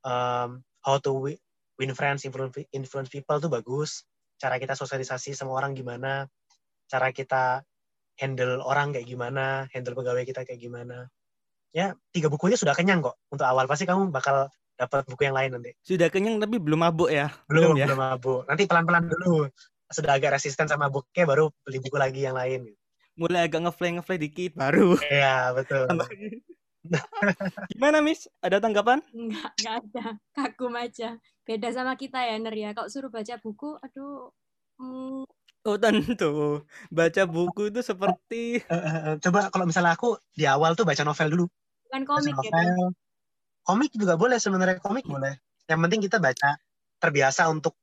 [0.00, 1.36] um, How to
[1.76, 4.08] Win Friends, Influence, influence People tuh bagus.
[4.40, 6.24] Cara kita sosialisasi sama orang gimana,
[6.88, 7.68] cara kita
[8.16, 11.12] handle orang kayak gimana, handle pegawai kita kayak gimana
[11.70, 15.50] ya tiga bukunya sudah kenyang kok untuk awal pasti kamu bakal dapat buku yang lain
[15.60, 15.76] nanti.
[15.84, 17.28] Sudah kenyang tapi belum mabuk ya?
[17.44, 17.86] Belum belum, ya?
[17.92, 18.42] belum mabuk.
[18.48, 19.44] Nanti pelan pelan dulu.
[19.92, 22.72] Sudah agak resisten sama bukunya baru beli buku lagi yang lain.
[23.20, 24.96] Mulai agak ngefly ngefly dikit baru.
[25.04, 25.84] Iya betul.
[27.76, 28.24] Gimana Miss?
[28.40, 29.04] Ada tanggapan?
[29.12, 30.06] Enggak, enggak ada.
[30.32, 31.20] Kagum aja.
[31.44, 32.72] Beda sama kita ya Ner ya.
[32.72, 34.32] Kalau suruh baca buku aduh.
[34.80, 35.28] Hmm,
[35.60, 38.64] Oh tentu, baca buku itu seperti
[39.20, 41.44] coba kalau misalnya aku di awal tuh baca novel dulu.
[41.84, 42.64] Bukan komik baca novel.
[42.64, 43.09] Gitu.
[43.64, 45.36] Komik juga boleh sebenarnya komik boleh.
[45.68, 46.58] Yang penting kita baca
[47.00, 47.76] terbiasa untuk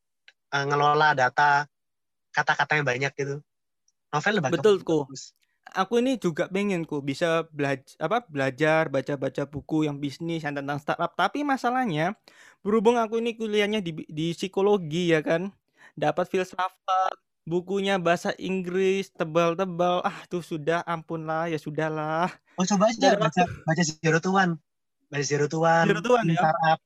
[0.54, 1.66] uh, ngelola data
[2.34, 3.42] kata-kata yang banyak gitu.
[4.13, 4.54] Novel baca.
[4.54, 5.10] Betul kok.
[5.76, 10.80] Aku ini juga pengen kok bisa belajar apa belajar baca-baca buku yang bisnis yang tentang
[10.80, 11.12] startup.
[11.18, 12.16] Tapi masalahnya
[12.63, 15.52] berhubung aku ini kuliahnya di, di psikologi ya kan,
[16.00, 17.16] dapat filsafat
[17.48, 22.28] bukunya bahasa Inggris tebal-tebal ah tuh sudah ampun lah ya sudahlah
[22.60, 24.36] oh coba aja baca baca Zero to
[25.08, 26.39] Baca Zero to One, Zero to One ya?
[26.39, 26.80] startup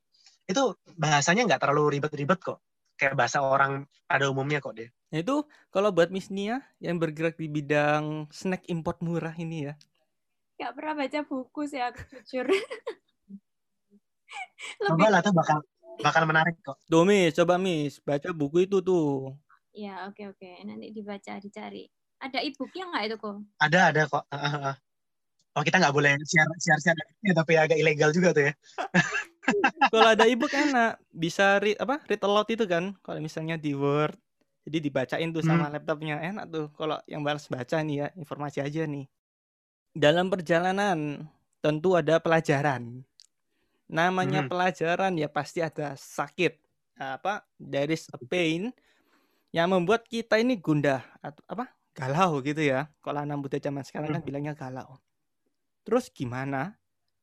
[0.50, 0.64] itu
[1.00, 2.60] bahasanya nggak terlalu ribet-ribet kok
[3.00, 7.40] kayak bahasa orang pada umumnya kok deh nah, itu kalau buat Miss Nia yang bergerak
[7.40, 9.74] di bidang snack import murah ini ya
[10.60, 12.46] nggak pernah baca buku sih aku jujur
[14.86, 15.58] coba lah tuh bakal
[16.02, 19.32] bakal menarik kok Tuh Miss, coba Miss, baca buku itu tuh.
[19.72, 20.68] Ya, oke oke.
[20.68, 21.88] Nanti dibaca, dicari.
[22.20, 23.40] Ada e-booknya nggak itu kok?
[23.64, 24.28] Ada, ada kok.
[25.52, 28.54] Oh, kita nggak boleh share share share ya, tapi agak ilegal juga tuh ya.
[29.92, 32.00] Kalau ada e-book enak, bisa read apa?
[32.08, 32.96] Read aloud itu kan.
[33.04, 34.16] Kalau misalnya di Word.
[34.62, 35.74] Jadi dibacain tuh sama hmm.
[35.76, 36.16] laptopnya.
[36.22, 39.10] Enak tuh kalau yang balas baca nih ya, informasi aja nih.
[39.92, 41.28] Dalam perjalanan
[41.60, 43.04] tentu ada pelajaran.
[43.92, 44.50] Namanya hmm.
[44.50, 46.56] pelajaran ya pasti ada sakit.
[46.96, 47.44] Apa?
[47.60, 48.72] There is a pain
[49.52, 54.16] yang membuat kita ini gundah atau apa galau gitu ya kalau anak muda zaman sekarang
[54.16, 54.28] kan hmm.
[54.32, 54.96] bilangnya galau
[55.82, 56.78] terus gimana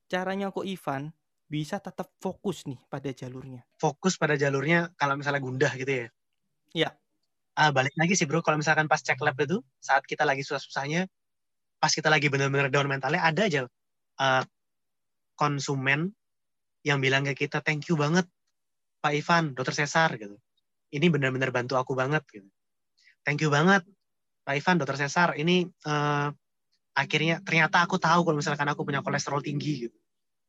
[0.08, 1.12] caranya kok Ivan
[1.48, 3.64] bisa tetap fokus nih pada jalurnya?
[3.80, 6.08] Fokus pada jalurnya kalau misalnya gundah gitu ya?
[6.76, 6.90] Ya
[7.58, 8.38] ah, balik lagi sih bro.
[8.40, 11.10] Kalau misalkan pas cek lab itu saat kita lagi susah-susahnya
[11.82, 13.62] pas kita lagi benar-benar down mentalnya ada aja
[14.18, 14.42] uh,
[15.38, 16.10] konsumen
[16.82, 18.26] yang bilang ke kita thank you banget
[18.98, 20.38] Pak Ivan, Dokter Cesar gitu.
[20.90, 22.46] Ini benar-benar bantu aku banget gitu.
[23.22, 23.86] Thank you banget
[24.42, 25.38] Pak Ivan, Dokter Cesar.
[25.38, 26.30] Ini uh,
[26.98, 29.98] akhirnya ternyata aku tahu kalau misalkan aku punya kolesterol tinggi gitu.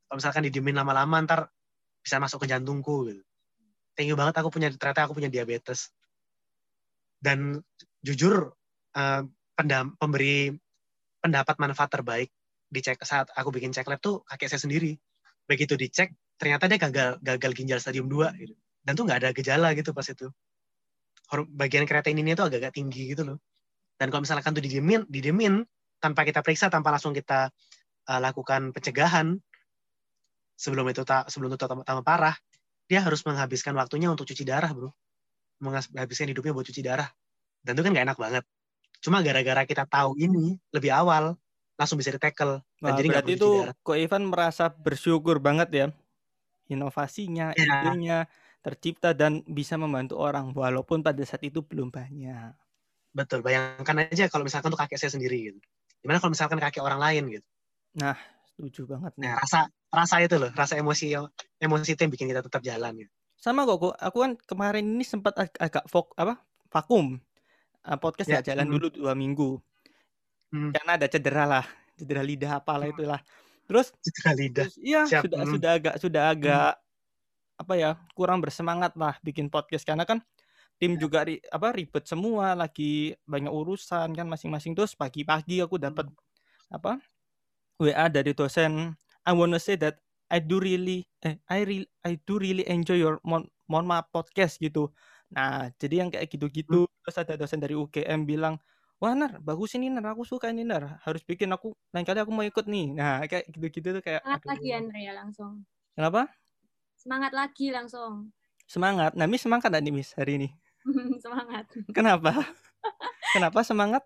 [0.10, 1.54] Kalau misalkan didiemin lama-lama ntar
[2.02, 3.22] bisa masuk ke jantungku gitu.
[3.94, 5.94] Thank you banget aku punya ternyata aku punya diabetes.
[7.22, 7.62] Dan
[8.02, 8.50] jujur
[8.98, 9.22] uh,
[9.54, 10.50] pendam, pemberi
[11.22, 12.30] pendapat manfaat terbaik
[12.72, 14.98] dicek saat aku bikin cek lab tuh kakek saya sendiri.
[15.46, 18.56] Begitu dicek ternyata dia gagal gagal ginjal stadium 2 gitu
[18.88, 20.32] dan tuh nggak ada gejala gitu pas itu
[21.54, 23.38] bagian ini tuh agak-agak tinggi gitu loh
[24.00, 25.68] dan kalau misalkan tuh didiemin didiemin
[26.00, 27.52] tanpa kita periksa tanpa langsung kita
[28.10, 29.38] uh, lakukan pencegahan
[30.60, 32.36] sebelum itu tak sebelum itu tambah, tambah parah
[32.90, 34.92] dia harus menghabiskan waktunya untuk cuci darah bro
[35.60, 37.08] menghabiskan hidupnya buat cuci darah
[37.64, 38.44] dan itu kan gak enak banget
[39.00, 41.36] cuma gara-gara kita tahu ini lebih awal
[41.80, 43.52] langsung bisa di tackle dan jadi berarti itu
[43.84, 45.88] kok Ivan merasa bersyukur banget ya
[46.70, 47.64] inovasinya ya.
[47.64, 48.28] idenya
[48.60, 52.52] tercipta dan bisa membantu orang walaupun pada saat itu belum banyak.
[53.16, 55.60] Betul, bayangkan aja kalau misalkan tuh kakek saya sendiri gitu.
[56.00, 57.48] Gimana kalau misalkan kakek orang lain gitu.
[58.00, 58.16] Nah,
[58.54, 59.30] setuju banget nih.
[59.32, 59.60] Nah, rasa
[59.90, 61.18] rasa itu loh, rasa emosi
[61.60, 63.12] emosi itu yang bikin kita tetap jalan gitu.
[63.40, 66.40] Sama kok, aku kan kemarin ini sempat ag agak fok apa?
[66.70, 67.18] vakum.
[67.82, 68.74] Uh, podcast ya, jalan hmm.
[68.78, 69.58] dulu dua minggu.
[70.54, 70.70] Hmm.
[70.76, 71.66] Karena ada cedera lah,
[71.98, 72.94] cedera lidah apalah hmm.
[72.94, 73.20] itulah.
[73.66, 74.68] Terus cedera lidah.
[74.68, 75.24] Terus, iya, Siap.
[75.26, 75.52] sudah hmm.
[75.56, 76.88] sudah agak sudah agak hmm
[77.60, 80.24] apa ya kurang bersemangat lah bikin podcast karena kan
[80.80, 81.06] tim ya.
[81.06, 86.76] juga ri, apa ribet semua lagi banyak urusan kan masing-masing terus pagi-pagi aku dapat hmm.
[86.80, 87.04] apa
[87.78, 88.96] WA dari dosen
[89.28, 90.00] I wanna say that
[90.32, 94.90] I do really eh I really I do really enjoy your mon Monma podcast gitu
[95.30, 98.58] Nah, jadi yang kayak gitu-gitu, terus ada dosen dari UGM bilang,
[98.98, 100.18] "Wah, Nar, bagus ini, Nar.
[100.18, 100.98] Aku suka ini, Nar.
[101.06, 104.42] Harus bikin aku lain kali aku mau ikut nih." Nah, kayak gitu-gitu tuh kayak Semangat
[104.42, 104.50] aduh.
[104.50, 105.52] lagi Andrea langsung.
[105.94, 106.22] Kenapa?
[106.98, 108.14] Semangat lagi langsung.
[108.66, 109.12] Semangat.
[109.14, 110.50] Nah, semangat nih, Miss, hari ini?
[111.24, 111.66] Semangat.
[111.92, 112.32] Kenapa?
[113.36, 114.04] Kenapa semangat?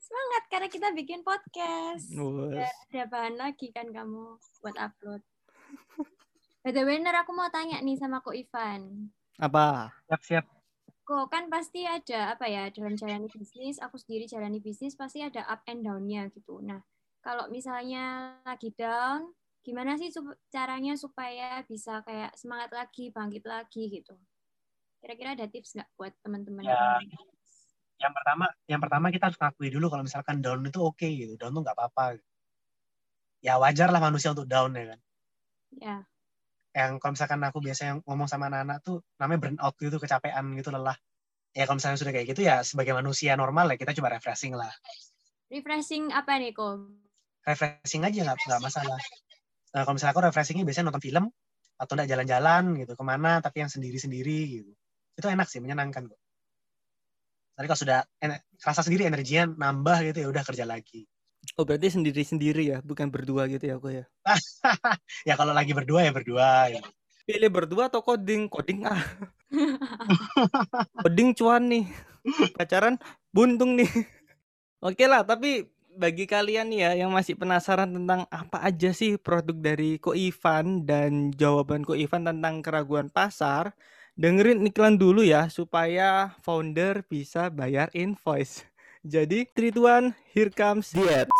[0.00, 2.10] Semangat karena kita bikin podcast.
[2.10, 5.22] Biar ada bahan lagi kan kamu buat upload.
[6.60, 9.08] By the way, aku mau tanya nih sama Ko Ivan.
[9.40, 9.94] Apa?
[10.10, 10.44] Siap-siap.
[11.08, 15.42] Kok kan pasti ada apa ya dalam jalani bisnis, aku sendiri jalani bisnis pasti ada
[15.48, 16.60] up and down-nya gitu.
[16.60, 16.84] Nah,
[17.24, 19.32] kalau misalnya lagi down,
[19.64, 20.12] gimana sih
[20.52, 24.14] caranya supaya bisa kayak semangat lagi, bangkit lagi gitu?
[25.00, 26.62] Kira-kira ada tips nggak buat teman-teman?
[26.64, 27.00] Ya,
[28.00, 31.34] Yang pertama, yang pertama kita harus ngakui dulu kalau misalkan down itu oke gitu.
[31.40, 32.16] Down tuh nggak apa-apa.
[33.46, 35.00] Ya wajar lah manusia untuk down ya kan.
[35.70, 36.04] Ya,
[36.76, 40.96] Yang kalau misalkan aku biasanya ngomong sama anak-anak tuh namanya burnout gitu, kecapean gitu lelah.
[41.56, 44.70] Ya kalau misalnya sudah kayak gitu ya sebagai manusia normal ya kita coba refreshing lah.
[45.50, 46.78] refreshing apa nih kok?
[47.48, 49.00] Refreshing aja nggak nggak masalah.
[49.74, 51.24] Nah kalau misalnya aku refreshingnya biasanya nonton film
[51.80, 54.72] atau enggak jalan-jalan gitu ke mana tapi yang sendiri-sendiri gitu.
[55.16, 56.20] Itu enak sih menyenangkan kok.
[57.58, 61.04] Tapi kalau sudah en- rasa sendiri energinya nambah gitu ya udah kerja lagi.
[61.56, 64.04] Oh, berarti sendiri-sendiri ya, bukan berdua gitu ya aku ya.
[65.28, 66.72] ya kalau lagi berdua ya berdua.
[66.72, 66.80] Ya.
[67.24, 68.48] Pilih berdua atau coding?
[68.48, 69.00] Coding ah.
[71.04, 71.84] coding cuan nih.
[72.56, 72.96] Pacaran
[73.32, 73.88] buntung nih.
[74.80, 75.68] Oke lah, tapi
[76.00, 80.86] bagi kalian nih ya yang masih penasaran tentang apa aja sih produk dari Ko Ivan
[80.86, 83.74] dan jawaban Ko Ivan tentang keraguan pasar,
[84.20, 88.68] dengerin iklan dulu ya supaya founder bisa bayar invoice.
[89.16, 91.32] Jadi, Trituan, here comes the ads.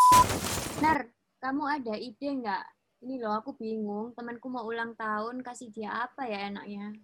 [0.81, 1.05] Nar,
[1.45, 2.65] kamu ada ide nggak?
[3.05, 6.97] Ini loh aku bingung, temanku mau ulang tahun, kasih dia apa ya enaknya?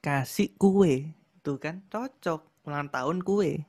[0.00, 1.12] Kasih kue.
[1.44, 2.64] Tuh kan, cocok.
[2.64, 3.68] Ulang tahun kue.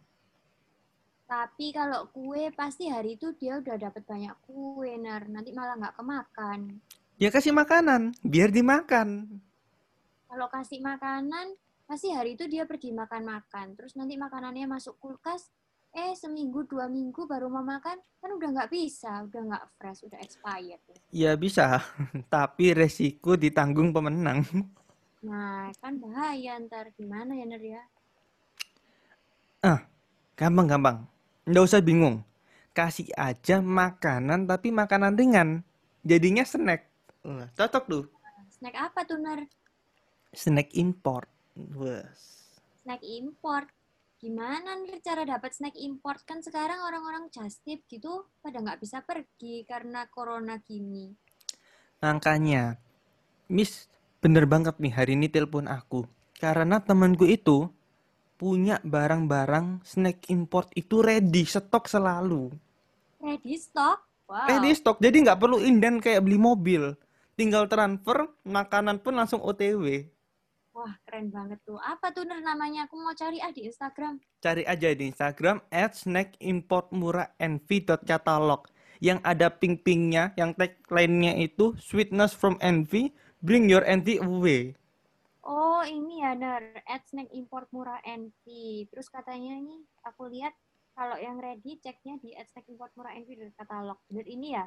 [1.27, 5.27] Tapi kalau kue pasti hari itu dia udah dapat banyak kue, Nar.
[5.27, 6.79] Nanti malah nggak kemakan.
[7.19, 9.27] Ya kasih makanan, biar dimakan.
[10.33, 11.53] Kalau kasih makanan,
[11.85, 13.77] pasti hari itu dia pergi makan-makan.
[13.77, 15.53] Terus nanti makanannya masuk kulkas,
[15.93, 20.17] eh seminggu dua minggu baru mau makan, kan udah nggak bisa, udah nggak fresh, udah
[20.25, 20.81] expired.
[21.13, 21.85] Ya bisa,
[22.33, 24.41] tapi resiko ditanggung pemenang.
[25.23, 26.91] Nah, kan bahaya ntar.
[26.99, 27.79] Gimana ya, Nar ya?
[30.35, 31.07] Gampang-gampang.
[31.47, 32.27] Nggak usah bingung.
[32.75, 35.63] Kasih aja makanan tapi makanan ringan.
[36.03, 36.91] Jadinya snack.
[37.23, 38.03] Wah, cocok tuh.
[38.51, 39.47] Snack apa tuh, Nar?
[40.33, 41.29] Snack import.
[41.77, 42.49] Wes.
[42.81, 43.69] Snack import.
[44.17, 46.25] Gimana nih cara dapat snack import?
[46.25, 51.13] Kan sekarang orang-orang just tip gitu pada nggak bisa pergi karena corona gini.
[52.01, 52.75] Makanya,
[53.53, 53.87] Miss,
[54.19, 56.09] bener banget nih hari ini telepon aku.
[56.39, 57.69] Karena temanku itu
[58.35, 62.51] punya barang-barang snack import itu ready, stok selalu.
[63.23, 64.03] Ready stock?
[64.27, 64.49] Wow.
[64.49, 66.95] Ready stok, jadi nggak perlu inden kayak beli mobil.
[67.39, 70.07] Tinggal transfer, makanan pun langsung OTW.
[70.73, 71.77] Wah, keren banget tuh.
[71.77, 72.89] Apa tuh Nar namanya?
[72.89, 74.17] Aku mau cari ah di Instagram.
[74.41, 78.65] Cari aja di Instagram at snack import murah envy.catalog
[78.97, 84.73] yang ada ping-pingnya, yang tagline-nya itu sweetness from envy, bring your envy away.
[85.45, 86.81] Oh, ini ya Nar.
[86.89, 88.41] At snack import murah NV.
[88.89, 90.55] Terus katanya nih, aku lihat
[90.95, 93.99] kalau yang ready ceknya di at snack import murah NV dari katalog.
[94.07, 94.65] Bener ini ya?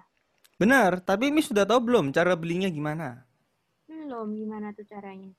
[0.61, 3.25] Benar, tapi Miss sudah tahu belum cara belinya gimana?
[3.89, 5.33] Belum, gimana tuh caranya?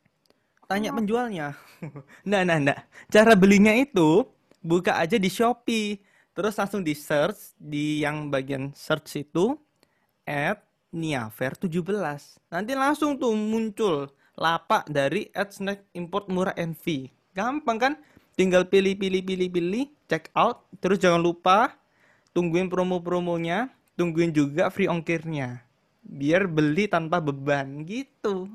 [0.67, 1.55] Tanya penjualnya.
[2.27, 2.79] Nah, nah, nah.
[3.07, 4.27] Cara belinya itu
[4.59, 6.01] buka aja di Shopee,
[6.35, 9.55] terus langsung di search di yang bagian search itu
[10.27, 10.59] at
[10.91, 11.79] Niafair 17.
[12.51, 17.07] Nanti langsung tuh muncul lapak dari at snack import murah NV.
[17.31, 17.93] Gampang kan?
[18.35, 21.73] Tinggal pilih pilih pilih pilih, check out, terus jangan lupa
[22.35, 25.63] tungguin promo-promonya, tungguin juga free ongkirnya.
[26.05, 28.45] Biar beli tanpa beban gitu.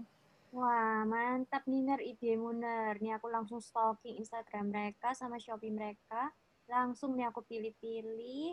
[0.52, 3.00] Wah, mantap nih Ner, idemu Ner.
[3.00, 6.28] Nih aku langsung stalking Instagram mereka sama Shopee mereka.
[6.68, 8.52] Langsung nih aku pilih-pilih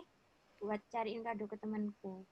[0.64, 2.24] buat cariin kado ke temanku.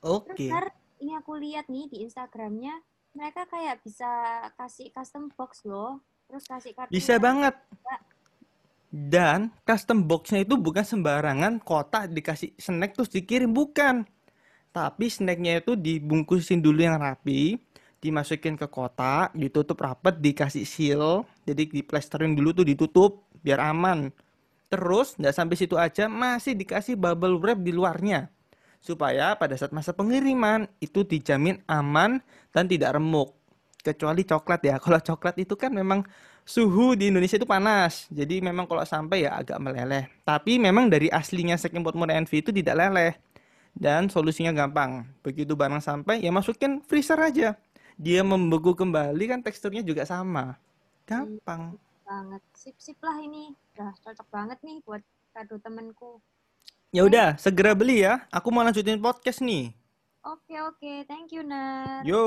[0.00, 0.48] Terus Oke.
[0.48, 0.72] Ner,
[1.04, 2.80] ini aku lihat nih di Instagramnya,
[3.12, 4.08] mereka kayak bisa
[4.56, 6.00] kasih custom box loh.
[6.24, 7.52] Terus kasih kartu Bisa banget.
[8.90, 14.08] Dan custom box-nya itu bukan sembarangan kotak dikasih snack terus dikirim, bukan.
[14.72, 17.58] Tapi snacknya itu dibungkusin dulu yang rapi,
[18.00, 24.08] dimasukin ke kotak, ditutup rapat, dikasih seal, jadi diplesterin dulu tuh ditutup biar aman.
[24.72, 28.32] Terus nggak sampai situ aja, masih dikasih bubble wrap di luarnya.
[28.80, 32.24] Supaya pada saat masa pengiriman itu dijamin aman
[32.56, 33.36] dan tidak remuk.
[33.84, 34.76] Kecuali coklat ya.
[34.84, 36.00] Kalau coklat itu kan memang
[36.48, 38.08] suhu di Indonesia itu panas.
[38.08, 40.08] Jadi memang kalau sampai ya agak meleleh.
[40.24, 43.12] Tapi memang dari aslinya segmen pot NV itu tidak leleh.
[43.76, 45.04] Dan solusinya gampang.
[45.20, 47.60] Begitu barang sampai ya masukin freezer aja.
[48.00, 50.56] Dia membeku kembali kan teksturnya juga sama.
[51.04, 51.76] Gampang.
[52.08, 52.40] Banget.
[52.56, 53.52] Sip-sip lah ini.
[53.76, 55.04] Udah cocok banget nih buat
[55.36, 56.16] kado temenku.
[56.96, 58.24] Ya udah, segera beli ya.
[58.32, 59.76] Aku mau lanjutin podcast nih.
[60.24, 61.04] Oke, oke.
[61.04, 62.00] Thank you, Ner.
[62.08, 62.24] Yo.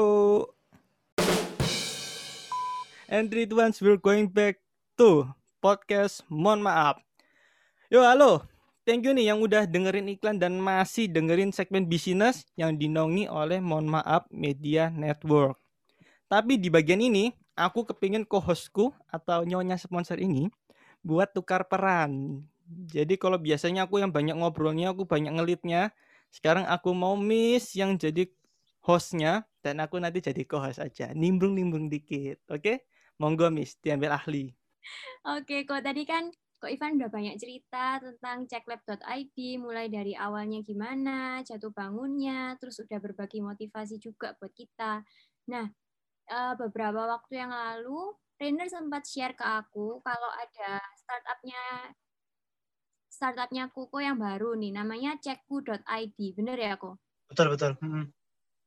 [3.10, 4.62] And three, two, one, we're going back
[5.02, 5.26] to
[5.58, 6.96] podcast Mohon Maaf.
[7.90, 8.46] Yo, halo.
[8.86, 13.58] Thank you nih yang udah dengerin iklan dan masih dengerin segmen bisnis yang dinaungi oleh
[13.58, 15.63] Mohon Maaf Media Network.
[16.34, 20.50] Tapi di bagian ini, aku kepingin co-hostku atau nyonya sponsor ini
[21.06, 22.42] buat tukar peran.
[22.90, 25.94] Jadi kalau biasanya aku yang banyak ngobrolnya, aku banyak ngelitnya.
[26.34, 28.26] Sekarang aku mau miss yang jadi
[28.82, 31.14] hostnya dan aku nanti jadi co-host aja.
[31.14, 32.66] Nimbrung-nimbrung dikit, oke?
[32.66, 32.78] Okay?
[33.22, 34.50] Monggo miss, diambil ahli.
[35.38, 41.46] Oke, kok tadi kan kok Ivan udah banyak cerita tentang checklab.id, mulai dari awalnya gimana,
[41.46, 45.06] jatuh bangunnya, terus udah berbagi motivasi juga buat kita.
[45.54, 45.70] Nah,
[46.30, 51.64] eh, beberapa waktu yang lalu, Rainer sempat share ke aku kalau ada startupnya
[53.14, 56.18] startupnya Kuko yang baru nih, namanya cekku.id.
[56.34, 56.98] Bener ya, Ko?
[57.30, 57.78] Betul, betul.
[57.80, 58.10] Hmm.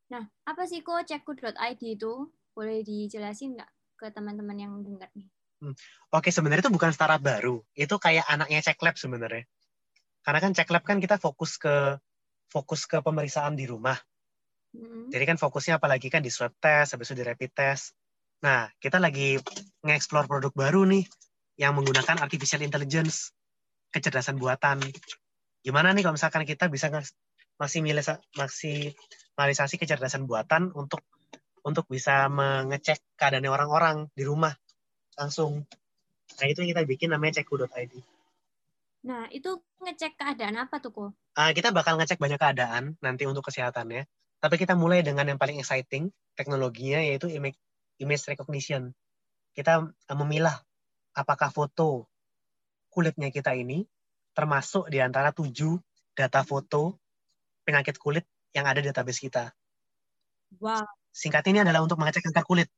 [0.06, 2.30] Nah, apa sih Ko cekku.id itu?
[2.54, 5.28] Boleh dijelasin nggak ke teman-teman yang dengar nih?
[5.60, 5.74] Hmm.
[6.14, 7.60] Oke, sebenarnya itu bukan startup baru.
[7.74, 9.44] Itu kayak anaknya Ceklab sebenarnya.
[10.22, 11.98] Karena kan Ceklab kan kita fokus ke
[12.48, 13.98] fokus ke pemeriksaan di rumah.
[14.76, 15.08] Mm-hmm.
[15.08, 17.96] Jadi kan fokusnya apalagi kan di swab test, habis itu di rapid test.
[18.44, 19.40] Nah, kita lagi
[19.80, 21.08] nge-explore produk baru nih
[21.56, 23.32] yang menggunakan artificial intelligence
[23.88, 24.84] kecerdasan buatan.
[25.64, 26.92] Gimana nih kalau misalkan kita bisa
[27.56, 31.00] maksimalisasi kecerdasan buatan untuk
[31.66, 34.54] untuk bisa mengecek keadaan orang-orang di rumah
[35.18, 35.66] langsung.
[36.36, 37.94] Nah itu yang kita bikin namanya cekku.id.
[39.06, 39.50] Nah itu
[39.82, 41.10] ngecek keadaan apa tuh kok?
[41.34, 44.06] Uh, kita bakal ngecek banyak keadaan nanti untuk kesehatannya.
[44.46, 46.06] Tapi kita mulai dengan yang paling exciting
[46.38, 47.58] teknologinya yaitu image,
[47.98, 48.94] image recognition.
[49.50, 50.54] Kita uh, memilah
[51.18, 52.06] apakah foto
[52.94, 53.82] kulitnya kita ini
[54.38, 55.74] termasuk di antara tujuh
[56.14, 57.02] data foto
[57.66, 58.22] penyakit kulit
[58.54, 59.50] yang ada di database kita.
[60.62, 60.86] Wow.
[61.10, 62.70] Singkat ini adalah untuk mengecek kanker kulit.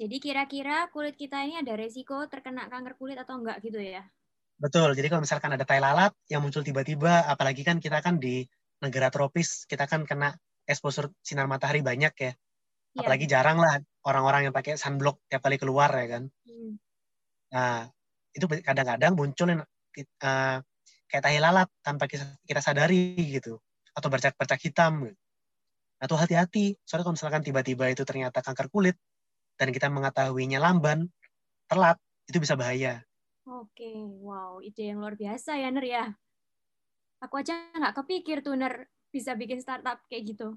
[0.00, 4.00] Jadi kira-kira kulit kita ini ada resiko terkena kanker kulit atau enggak gitu ya?
[4.56, 4.96] Betul.
[4.96, 8.48] Jadi kalau misalkan ada tai lalat yang muncul tiba-tiba, apalagi kan kita kan di
[8.80, 10.32] negara tropis, kita kan kena
[10.66, 12.32] exposure sinar matahari banyak ya.
[12.32, 12.32] ya.
[13.00, 16.22] Apalagi jarang lah orang-orang yang pakai sunblock tiap kali keluar ya kan.
[16.46, 16.72] Hmm.
[17.50, 17.88] Nah,
[18.34, 20.58] itu kadang-kadang muncul uh,
[21.10, 23.58] kayak tahi lalat tanpa kita, sadari gitu
[23.90, 25.10] atau bercak-bercak hitam
[26.00, 28.96] atau hati-hati soalnya kalau misalkan tiba-tiba itu ternyata kanker kulit
[29.60, 31.10] dan kita mengetahuinya lamban
[31.68, 33.04] telat itu bisa bahaya
[33.44, 33.90] oke
[34.24, 36.04] wow ide yang luar biasa ya Ner ya
[37.20, 40.56] aku aja nggak kepikir tuh Ner bisa bikin startup kayak gitu.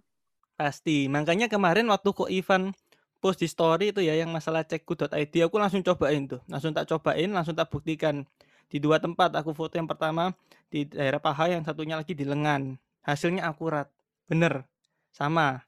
[0.55, 1.09] Pasti.
[1.09, 2.71] Makanya kemarin waktu kok Ivan
[3.17, 6.41] post di story itu ya yang masalah cekku.id aku langsung cobain tuh.
[6.47, 8.23] Langsung tak cobain langsung tak buktikan.
[8.69, 10.33] Di dua tempat aku foto yang pertama
[10.69, 12.77] di daerah paha yang satunya lagi di lengan.
[13.03, 13.89] Hasilnya akurat.
[14.29, 14.65] Bener.
[15.13, 15.61] Sama.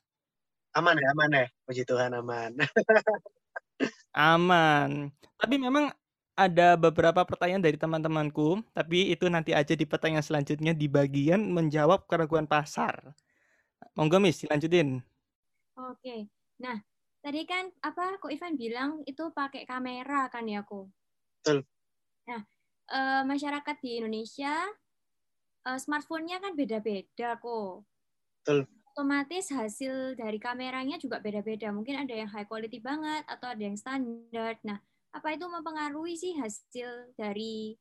[0.74, 1.46] Aman ya aman ya.
[1.66, 2.52] Puji Tuhan aman.
[4.16, 5.12] Aman.
[5.36, 5.92] Tapi memang
[6.36, 12.06] ada beberapa pertanyaan dari teman-temanku tapi itu nanti aja di pertanyaan selanjutnya di bagian menjawab
[12.06, 13.16] keraguan pasar
[13.96, 15.00] monggo Miss dilanjutin
[15.80, 16.28] oke
[16.60, 16.80] nah
[17.26, 20.94] Tadi kan apa kok Ivan bilang itu pakai kamera kan ya kok?
[21.42, 21.66] Betul.
[22.30, 22.46] Nah,
[22.86, 24.54] e, masyarakat di Indonesia
[25.66, 27.82] e, smartphone-nya kan beda-beda kok.
[28.46, 28.70] Betul.
[28.94, 31.74] Otomatis hasil dari kameranya juga beda-beda.
[31.74, 34.62] Mungkin ada yang high quality banget atau ada yang standar.
[34.62, 34.78] Nah,
[35.16, 37.72] apa itu mempengaruhi sih hasil dari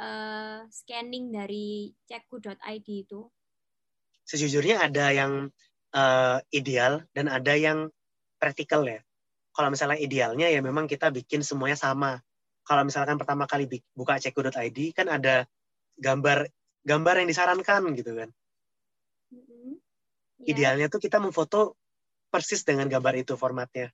[0.00, 3.28] uh, scanning dari cekku.id itu?
[4.24, 5.52] Sejujurnya ada yang
[5.92, 7.92] uh, ideal dan ada yang
[8.40, 9.04] praktikal ya.
[9.52, 12.16] Kalau misalnya idealnya ya memang kita bikin semuanya sama.
[12.64, 15.44] Kalau misalkan pertama kali buka cekku.id kan ada
[16.00, 16.48] gambar
[16.80, 18.30] gambar yang disarankan gitu kan.
[19.36, 19.70] Mm-hmm.
[20.40, 20.48] Yeah.
[20.56, 21.76] Idealnya tuh kita memfoto
[22.32, 23.92] persis dengan gambar itu formatnya.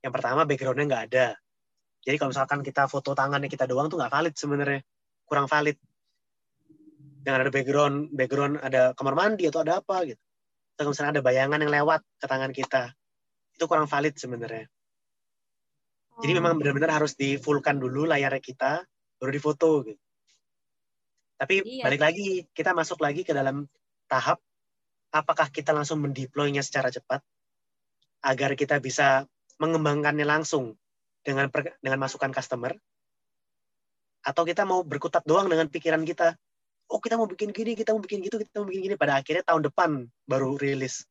[0.00, 1.26] Yang pertama backgroundnya nggak ada.
[2.04, 4.80] Jadi kalau misalkan kita foto tangannya kita doang tuh nggak valid sebenarnya,
[5.24, 5.80] kurang valid.
[7.24, 10.20] Jangan ada background, background ada kamar mandi atau ada apa gitu.
[10.76, 12.92] Atau misalnya ada bayangan yang lewat ke tangan kita
[13.56, 14.68] itu kurang valid sebenarnya.
[16.14, 18.84] Jadi memang benar-benar harus di fullkan dulu layarnya kita,
[19.18, 19.98] baru difoto gitu.
[21.34, 21.82] Tapi iya.
[21.90, 23.66] balik lagi, kita masuk lagi ke dalam
[24.06, 24.38] tahap
[25.10, 27.22] apakah kita langsung mendeploynya secara cepat
[28.22, 29.26] agar kita bisa
[29.58, 30.74] mengembangkannya langsung
[31.24, 32.76] dengan per, dengan masukan customer
[34.24, 36.36] atau kita mau berkutat doang dengan pikiran kita
[36.92, 39.44] oh kita mau bikin gini kita mau bikin gitu kita mau bikin gini pada akhirnya
[39.44, 39.90] tahun depan
[40.28, 41.08] baru rilis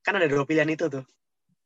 [0.00, 1.04] kan ada dua pilihan itu tuh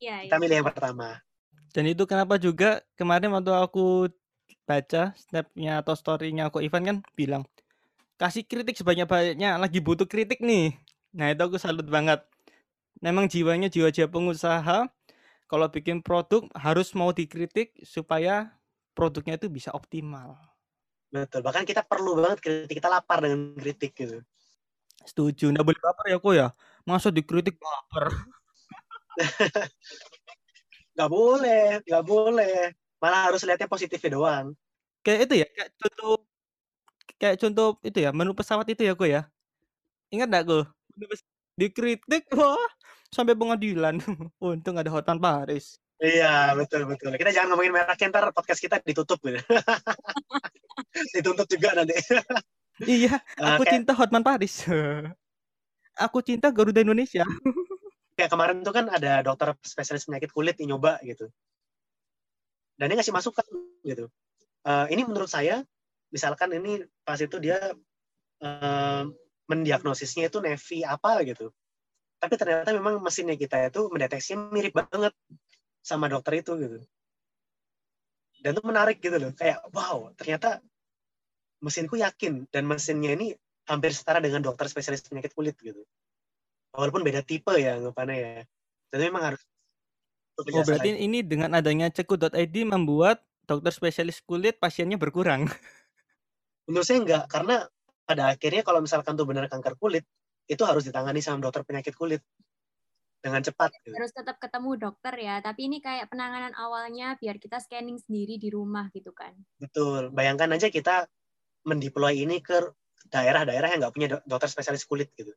[0.02, 0.42] Iya, kita iya.
[0.42, 1.22] milih yang pertama
[1.70, 4.10] Dan itu kenapa juga kemarin waktu aku
[4.66, 7.42] baca snapnya atau story-nya aku Ivan kan bilang
[8.18, 10.76] kasih kritik sebanyak-banyaknya lagi butuh kritik nih.
[11.16, 12.22] Nah itu aku salut banget.
[13.02, 14.86] Memang jiwanya jiwa-jiwa pengusaha
[15.52, 18.48] kalau bikin produk harus mau dikritik supaya
[18.96, 20.40] produknya itu bisa optimal.
[21.12, 24.24] betul bahkan kita perlu banget kritik kita lapar dengan kritik gitu
[25.02, 25.50] Setuju.
[25.50, 26.48] Nggak boleh baper ya kok ya.
[26.86, 28.06] Masa dikritik baper.
[30.92, 32.56] nggak boleh nggak boleh
[33.00, 34.56] malah harus lihatnya positifnya doang
[35.02, 36.12] Kayak itu ya, kayak contoh
[37.18, 39.26] kayak contoh itu ya, menu pesawat itu ya kok ya.
[40.14, 40.44] Ingat nggak
[41.10, 41.26] pes-
[41.58, 42.70] Dikritik, wah
[43.12, 44.00] sampai pengadilan.
[44.42, 45.78] Untung ada Hotman Paris.
[46.02, 49.38] iya betul betul kita jangan ngomongin mereknya ntar podcast kita ditutup gitu
[51.14, 51.94] dituntut juga nanti
[52.82, 54.66] Iya, aku kayak, cinta Hotman Paris.
[55.94, 57.22] aku cinta Garuda Indonesia.
[58.18, 61.30] kayak kemarin tuh kan ada dokter spesialis penyakit kulit yang nyoba gitu
[62.82, 63.46] dan dia ngasih masukan
[63.86, 64.10] gitu
[64.62, 65.66] Eh, ini menurut saya
[66.14, 67.58] misalkan ini pas itu dia
[68.42, 69.02] eh,
[69.50, 71.50] mendiagnosisnya itu nevi apa gitu
[72.22, 75.10] tapi ternyata memang mesinnya kita itu mendeteksinya mirip banget
[75.82, 76.78] sama dokter itu gitu
[78.46, 80.62] dan itu menarik gitu loh kayak wow ternyata
[81.58, 83.34] mesinku yakin dan mesinnya ini
[83.66, 85.82] hampir setara dengan dokter spesialis penyakit kulit gitu
[86.70, 88.32] walaupun beda tipe ya anggapannya ya
[88.94, 89.42] jadi memang harus
[90.32, 91.04] Oh, berarti sama.
[91.04, 95.44] ini dengan adanya ceku.id membuat dokter spesialis kulit pasiennya berkurang.
[96.66, 97.68] menurut saya enggak karena
[98.08, 100.08] pada akhirnya kalau misalkan tuh benar kanker kulit
[100.50, 102.22] itu harus ditangani sama dokter penyakit kulit.
[103.22, 103.94] Dengan cepat gitu.
[103.94, 108.50] Harus tetap ketemu dokter ya, tapi ini kayak penanganan awalnya biar kita scanning sendiri di
[108.50, 109.30] rumah gitu kan.
[109.62, 110.10] betul.
[110.10, 111.06] Bayangkan aja kita
[111.62, 112.58] mendeploy ini ke
[113.06, 115.30] daerah-daerah yang nggak punya do- dokter spesialis kulit gitu.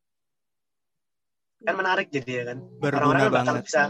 [1.61, 2.57] Kan menarik jadi ya kan.
[2.81, 3.65] Berguna orang-orang bakal banget.
[3.69, 3.81] bisa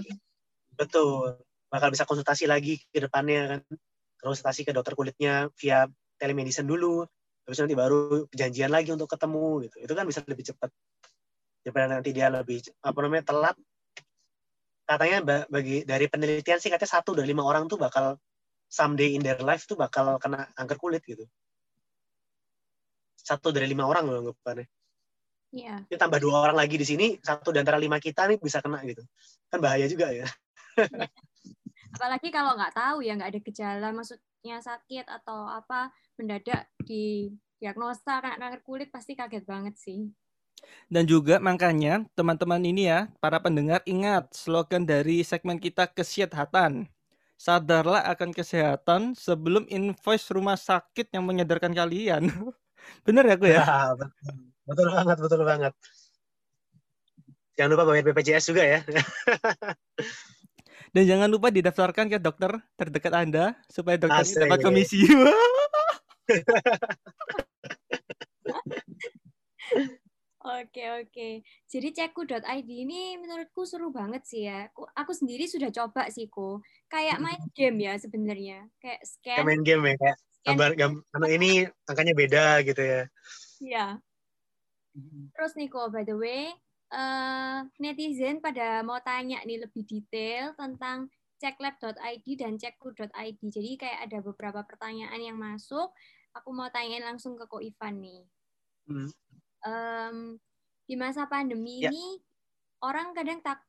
[0.76, 1.40] betul.
[1.72, 3.60] Bakal bisa konsultasi lagi ke depannya kan.
[4.20, 5.88] Konsultasi ke dokter kulitnya via
[6.20, 7.08] telemedicine dulu
[7.46, 9.76] terus nanti baru perjanjian lagi untuk ketemu gitu.
[9.86, 10.74] Itu kan bisa lebih cepat.
[11.62, 13.56] Daripada nanti dia lebih apa namanya telat.
[14.86, 18.18] Katanya ba- bagi dari penelitian sih katanya satu dari lima orang tuh bakal
[18.66, 21.26] someday in their life tuh bakal kena kanker kulit gitu.
[23.18, 24.66] Satu dari lima orang loh anggapannya.
[25.56, 25.88] Iya.
[25.88, 28.84] ini tambah dua orang lagi di sini satu di antara lima kita nih bisa kena
[28.84, 29.00] gitu.
[29.48, 30.28] Kan bahaya juga ya.
[31.96, 33.88] Apalagi kalau nggak tahu ya nggak ada gejala,
[34.46, 35.90] maksudnya sakit atau apa
[36.22, 40.14] mendadak di diagnosa kena kanker kulit pasti kaget banget sih.
[40.86, 46.86] Dan juga makanya teman-teman ini ya, para pendengar ingat slogan dari segmen kita kesehatan.
[47.42, 52.30] Sadarlah akan kesehatan sebelum invoice rumah sakit yang menyadarkan kalian.
[53.06, 53.62] Bener ya aku ya?
[53.66, 54.34] Ya, betul.
[54.70, 55.74] betul banget betul banget
[57.56, 58.80] jangan lupa bayar BPJS juga ya
[60.96, 64.48] Dan jangan lupa didaftarkan ke dokter terdekat Anda supaya dokter Asik.
[64.48, 65.04] dapat komisi.
[70.46, 71.42] Oke oke.
[71.66, 74.70] Jadi ceku.id ini menurutku seru banget sih ya.
[74.70, 76.62] Aku, aku sendiri sudah coba sih ko.
[76.86, 78.70] Kayak main game ya sebenarnya.
[78.78, 79.42] Kayak scan.
[79.42, 81.50] kayak main game ya kayak gambar gambar anu ini
[81.90, 83.02] angkanya beda gitu ya
[83.58, 83.86] Iya.
[85.34, 86.54] Terus nih ko, by the way,
[86.92, 91.10] eh, netizen pada mau tanya nih lebih detail tentang
[91.40, 93.40] ceklab.id dan cekku.id.
[93.42, 95.92] Jadi kayak ada beberapa pertanyaan yang masuk.
[96.36, 98.22] Aku mau tanyain langsung ke Ko Ivan nih.
[98.86, 99.10] Hmm.
[99.66, 100.18] Em,
[100.86, 101.90] di masa pandemi Ya.
[101.90, 102.22] ini
[102.86, 103.66] orang kadang tak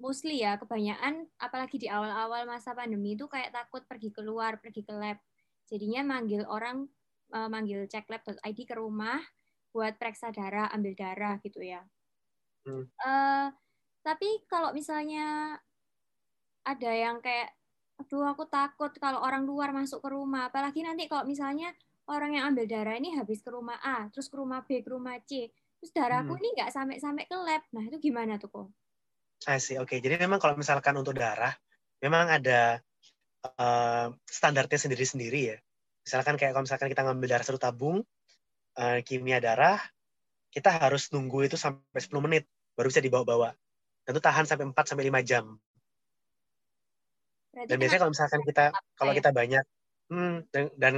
[0.00, 4.92] mostly ya kebanyakan apalagi di awal-awal masa pandemi itu kayak takut pergi keluar pergi ke
[4.92, 5.20] lab
[5.68, 6.88] jadinya manggil orang
[7.32, 9.20] eh, manggil cek lab.id ke rumah
[9.72, 11.84] buat periksa darah ambil darah gitu ya
[12.66, 12.90] Hmm.
[13.06, 13.46] Eh,
[14.06, 15.58] tapi kalau misalnya
[16.72, 17.48] ada yang kayak
[18.00, 21.68] aduh aku takut kalau orang luar masuk ke rumah apalagi nanti kalau misalnya
[22.14, 25.16] orang yang ambil darah ini habis ke rumah A terus ke rumah B ke rumah
[25.28, 25.48] C
[25.80, 26.40] terus darahku Hmm.
[26.40, 28.68] ini nggak sampai-sampai ke lab nah itu gimana tuh kok
[29.46, 29.76] I see.
[29.78, 31.52] Oke, jadi memang kalau misalkan untuk darah,
[32.02, 32.80] memang ada
[33.46, 35.58] eh, standarnya sendiri-sendiri ya.
[36.06, 38.02] Misalkan kayak kalau misalkan kita ngambil darah satu tabung,
[38.78, 39.78] eh, kimia darah,
[40.54, 42.44] kita harus nunggu itu sampai 10 menit,
[42.76, 43.50] baru bisa dibawa-bawa.
[44.06, 45.44] Dan itu tahan sampai 4 sampai 5 jam.
[47.56, 48.64] berarti Dan biasanya kalau misalkan kita
[49.00, 49.16] kalau ya?
[49.16, 49.64] kita banyak,
[50.12, 50.94] hmm, dan, dan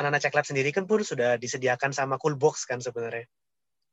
[0.00, 3.28] anak-anak cek lab sendiri kan pun sudah disediakan sama cool box kan sebenarnya,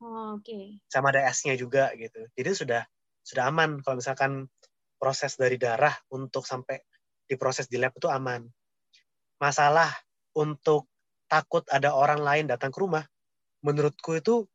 [0.02, 2.26] oh, oke sama ada esnya juga gitu.
[2.34, 2.82] Jadi sudah
[3.22, 4.50] sudah aman kalau misalkan
[4.98, 6.80] proses dari darah untuk sampai
[7.28, 8.42] diproses di lab itu aman.
[9.38, 9.90] Masalah
[10.34, 10.90] untuk
[11.30, 13.02] takut ada orang lain datang ke rumah,
[13.62, 14.46] menurutku itu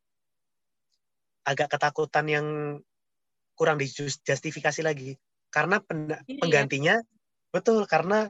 [1.48, 2.46] agak ketakutan yang
[3.56, 5.16] kurang dijustifikasi lagi.
[5.48, 6.42] Karena pen- Iya, ya.
[6.44, 6.96] penggantinya,
[7.56, 8.28] betul, karena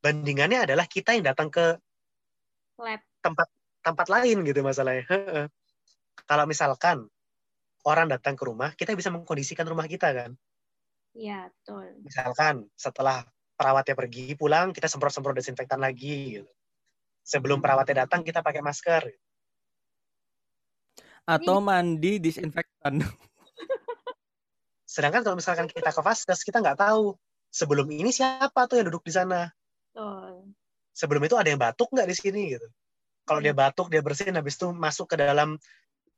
[0.00, 1.76] bandingannya adalah kita yang datang ke
[2.80, 3.00] Lab.
[3.20, 3.48] tempat
[3.84, 5.04] tempat lain gitu masalahnya.
[6.24, 7.04] Kalau misalkan
[7.84, 10.30] orang datang ke rumah, kita bisa mengkondisikan rumah kita kan.
[11.12, 12.00] Iya, betul.
[12.02, 16.40] Misalkan setelah perawatnya pergi pulang, kita semprot-semprot desinfektan lagi.
[16.40, 16.50] Gitu.
[17.22, 19.04] Sebelum perawatnya datang, kita pakai masker.
[21.24, 23.00] Atau mandi disinfektan.
[24.94, 27.16] Sedangkan kalau misalkan kita ke vaskes, kita nggak tahu
[27.50, 29.50] sebelum ini siapa tuh yang duduk di sana.
[30.94, 32.68] Sebelum itu ada yang batuk nggak di sini gitu.
[33.24, 35.56] Kalau dia batuk, dia bersihin, habis itu masuk ke dalam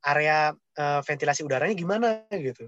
[0.03, 2.67] area eh, ventilasi udaranya gimana gitu.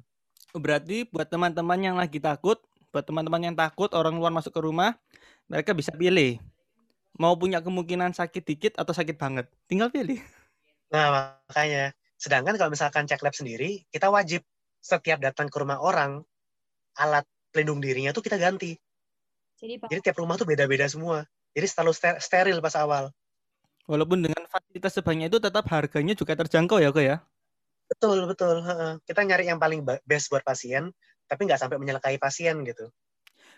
[0.56, 2.58] Berarti buat teman-teman yang lagi takut,
[2.90, 4.98] buat teman-teman yang takut orang luar masuk ke rumah,
[5.46, 6.42] mereka bisa pilih.
[7.20, 9.46] Mau punya kemungkinan sakit dikit atau sakit banget.
[9.70, 10.24] Tinggal pilih.
[10.90, 11.94] Nah, makanya.
[12.20, 14.44] Sedangkan kalau misalkan cek lab sendiri, kita wajib
[14.84, 16.20] setiap datang ke rumah orang,
[17.00, 17.24] alat
[17.56, 18.76] pelindung dirinya tuh kita ganti.
[19.56, 21.24] Jadi Jadi tiap rumah tuh beda-beda semua.
[21.56, 23.16] Jadi selalu ster- steril pas awal.
[23.88, 27.18] Walaupun dengan fasilitas sebanyak itu tetap harganya juga terjangkau ya kok ya.
[27.90, 28.62] Betul, betul.
[28.62, 28.92] Heeh.
[29.08, 30.94] Kita nyari yang paling best buat pasien,
[31.26, 32.92] tapi nggak sampai menyelakai pasien gitu.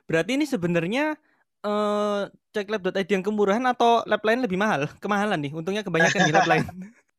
[0.07, 1.17] Berarti ini sebenarnya
[1.61, 2.23] eh
[2.55, 4.87] cek lab.id yang kemurahan atau lab lain lebih mahal?
[5.03, 5.51] Kemahalan nih.
[5.51, 6.65] Untungnya kebanyakan di lab lain.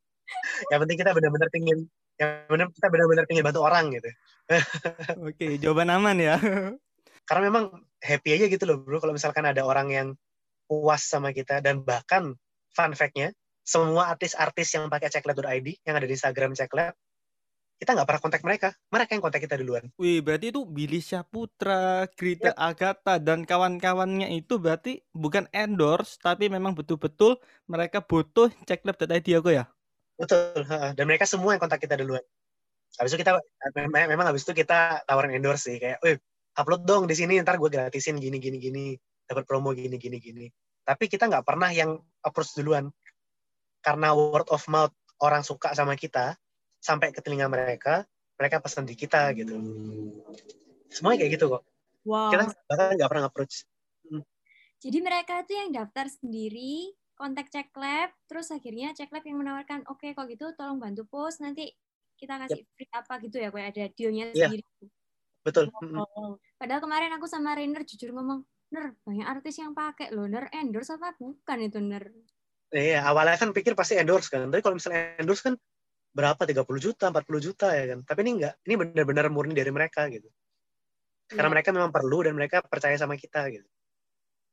[0.70, 1.78] Yang penting kita benar-benar pingin,
[2.20, 4.10] yang benar kita benar-benar pingin bantu orang gitu.
[5.28, 6.36] Oke, jawaban aman ya.
[7.26, 7.64] Karena memang
[8.02, 8.98] happy aja gitu loh, bro.
[8.98, 10.08] Kalau misalkan ada orang yang
[10.66, 12.34] puas sama kita dan bahkan
[12.72, 13.30] fun fact-nya,
[13.62, 16.94] semua artis-artis yang pakai ceklab.id yang ada di Instagram ceklab,
[17.82, 18.68] kita nggak pernah kontak mereka.
[18.94, 19.90] Mereka yang kontak kita duluan.
[19.98, 26.78] Wih, berarti itu Billy Syahputra, Grita Agatha, dan kawan-kawannya itu berarti bukan endorse, tapi memang
[26.78, 29.64] betul-betul mereka butuh cek lab.id ya ya?
[30.16, 30.64] Betul.
[30.96, 32.22] Dan mereka semua yang kontak kita duluan.
[33.00, 33.40] Habis itu kita
[33.72, 36.20] mem- memang habis itu kita tawarin endorse sih kayak, "Wih,
[36.60, 38.84] upload dong di sini ntar gue gratisin gini gini gini,
[39.24, 40.46] dapat promo gini gini gini."
[40.84, 42.92] Tapi kita nggak pernah yang approach duluan.
[43.82, 44.92] Karena word of mouth
[45.24, 46.36] orang suka sama kita
[46.82, 48.04] sampai ke telinga mereka,
[48.36, 49.56] mereka pesan di kita gitu.
[50.92, 51.62] Semuanya kayak gitu kok.
[52.04, 52.30] wow.
[52.30, 53.64] Kita bahkan nggak pernah approach.
[54.82, 56.90] Jadi mereka itu yang daftar sendiri,
[57.22, 61.38] kontak cek lab, terus akhirnya cek lab yang menawarkan, oke kalau gitu tolong bantu post,
[61.38, 61.70] nanti
[62.18, 64.50] kita kasih free apa gitu ya, kayak ada dealnya Iya.
[64.50, 64.64] sendiri.
[65.46, 65.70] Betul.
[65.70, 66.38] Oh.
[66.58, 68.42] Padahal kemarin aku sama Rainer jujur ngomong,
[68.74, 72.10] Ner, banyak artis yang pakai loh, Ner endorse apa bukan itu Ner?
[72.72, 74.48] Iya, awalnya kan pikir pasti endorse kan.
[74.48, 75.54] Tapi kalau misalnya endorse kan
[76.16, 76.40] berapa?
[76.48, 78.00] 30 juta, 40 juta ya kan.
[78.00, 78.54] Tapi ini enggak.
[78.64, 80.26] Ini benar-benar murni dari mereka gitu.
[81.28, 81.54] Karena Iya.
[81.58, 83.68] mereka memang perlu dan mereka percaya sama kita gitu.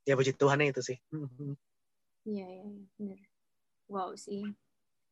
[0.03, 0.97] Ya puji Tuhannya itu sih.
[2.27, 3.19] Iya, iya, iya, bener.
[3.91, 4.43] Wow sih.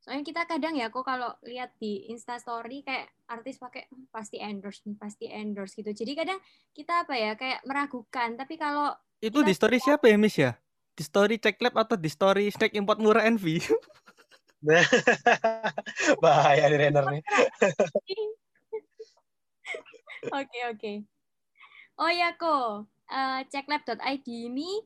[0.04, 4.38] Soalnya kita kadang ya kok kalau lihat di Insta story kayak artis pakai "Hmm, pasti
[4.40, 5.92] endorse nih, pasti endorse gitu.
[5.92, 6.40] Jadi kadang
[6.72, 10.54] kita apa ya kayak meragukan, tapi kalau Itu di story siapa ya, Miss ya?
[10.98, 13.60] Di story cek lab atau di story snack import murah Envy?
[16.24, 17.22] Bahaya nih Renner nih.
[20.28, 20.94] Oke, oke.
[21.98, 24.84] Oh ya kok, eh, ceklab.id ini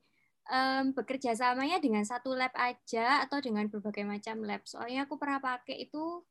[0.50, 4.66] em, bekerja samanya dengan satu lab aja atau dengan berbagai macam lab.
[4.66, 6.26] Soalnya aku pernah pakai itu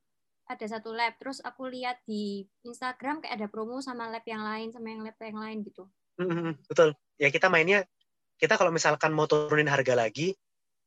[0.51, 4.75] ada satu lab, terus aku lihat di Instagram kayak ada promo sama lab yang lain
[4.75, 5.87] sama yang lab yang lain gitu.
[6.19, 6.99] Mhm, Betul.
[7.23, 7.87] Ya kita mainnya,
[8.41, 10.35] kita kalau misalkan mau turunin harga lagi,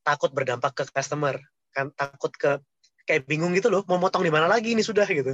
[0.03, 1.39] takut berdampak ke customer.
[1.71, 2.59] Kan takut ke,
[3.07, 5.33] kayak bingung gitu loh, mau motong di mana lagi ini sudah gitu.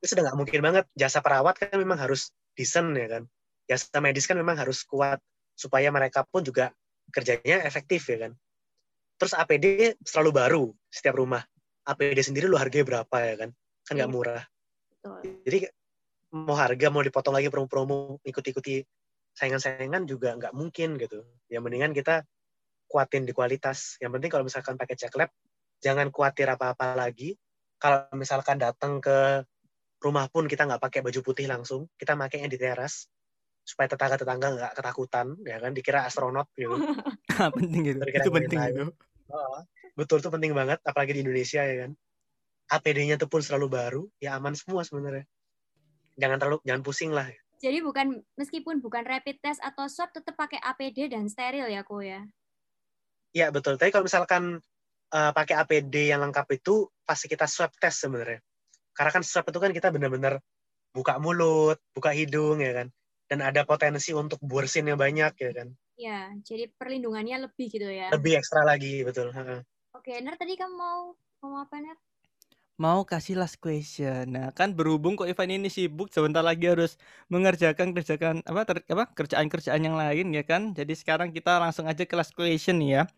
[0.00, 0.84] Itu sudah nggak mungkin banget.
[0.94, 3.22] Jasa perawat kan memang harus decent ya kan.
[3.66, 5.18] Jasa medis kan memang harus kuat.
[5.56, 6.70] Supaya mereka pun juga
[7.10, 8.32] kerjanya efektif ya kan.
[9.16, 11.40] Terus APD selalu baru setiap rumah.
[11.88, 13.50] APD sendiri lo harganya berapa ya kan.
[13.88, 14.16] Kan nggak Iya.
[14.16, 14.42] murah.
[14.92, 15.20] Betul.
[15.48, 15.58] Jadi
[16.36, 18.84] mau harga mau dipotong lagi promo-promo ikut-ikuti
[19.32, 21.24] saingan-saingan juga nggak mungkin gitu.
[21.48, 22.26] Ya mendingan kita
[22.90, 23.96] kuatin di kualitas.
[24.02, 25.30] Yang penting kalau misalkan pakai cek lab
[25.80, 27.36] jangan khawatir apa-apa lagi.
[27.76, 29.44] Kalau misalkan datang ke
[30.00, 33.08] rumah pun kita nggak pakai baju putih langsung, kita pakainya di teras
[33.66, 35.74] supaya tetangga-tetangga nggak ketakutan, ya kan?
[35.74, 36.70] Dikira astronot gitu.
[37.58, 37.98] penting itu.
[37.98, 38.84] Kira-kira Itu penting itu.
[39.26, 39.58] Oh,
[39.98, 41.92] betul tuh penting banget, apalagi di Indonesia ya kan.
[42.66, 45.26] APD-nya tuh pun selalu baru, ya aman semua sebenarnya.
[46.14, 47.26] Jangan terlalu jangan pusing lah.
[47.58, 52.02] Jadi bukan meskipun bukan rapid test atau swab tetap pakai APD dan steril ya kok
[52.06, 52.22] ya.
[53.34, 53.80] Iya betul.
[53.80, 54.62] Tapi kalau misalkan
[55.10, 58.38] eh, pakai APD yang lengkap itu pasti kita swab test sebenarnya.
[58.94, 60.38] Karena kan swab itu kan kita benar-benar
[60.92, 62.88] buka mulut, buka hidung ya kan.
[63.26, 65.68] Dan ada potensi untuk bursinnya banyak ya kan.
[65.96, 68.12] Ya, jadi perlindungannya lebih gitu ya.
[68.14, 69.34] Lebih ekstra lagi, betul.
[69.34, 69.64] Heeh.
[69.96, 71.96] Oke, Ner tadi kamu mau mau apa, Ner?
[72.76, 74.36] Mau kasih last question.
[74.36, 77.00] Nah, kan berhubung kok Ivan ini sibuk sebentar lagi harus
[77.32, 80.76] mengerjakan kerjakan apa ter- apa kerjaan-kerjaan yang lain ya kan.
[80.76, 83.08] Jadi sekarang kita langsung aja ke last question ya.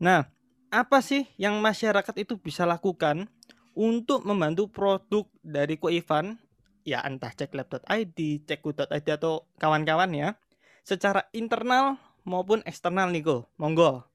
[0.00, 0.24] Nah,
[0.72, 3.28] apa sih yang masyarakat itu bisa lakukan
[3.76, 6.40] untuk membantu produk dari Ko Ivan
[6.82, 10.28] ya entah ceklab.id, cekku.id atau kawan-kawan ya
[10.82, 13.36] secara internal maupun eksternal nih Ko.
[13.58, 14.06] Monggo.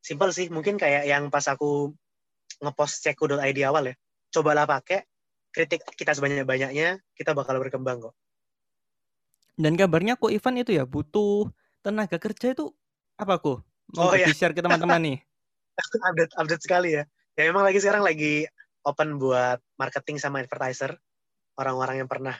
[0.00, 1.92] Simpel sih, mungkin kayak yang pas aku
[2.60, 3.94] ngepost ceku.id awal ya.
[4.30, 5.04] Cobalah pakai,
[5.52, 8.14] kritik kita sebanyak-banyaknya, kita bakal berkembang kok.
[9.60, 11.52] Dan kabarnya Ko Ivan itu ya butuh
[11.84, 12.72] tenaga kerja itu
[13.20, 13.60] apa Ko?
[13.92, 14.30] Mau Oh, iya.
[14.30, 15.18] di-share ke teman-teman nih.
[16.08, 17.04] update update sekali ya.
[17.36, 18.48] Ya memang lagi sekarang lagi
[18.84, 20.96] open buat marketing sama advertiser.
[21.60, 22.32] Orang-orang yang pernah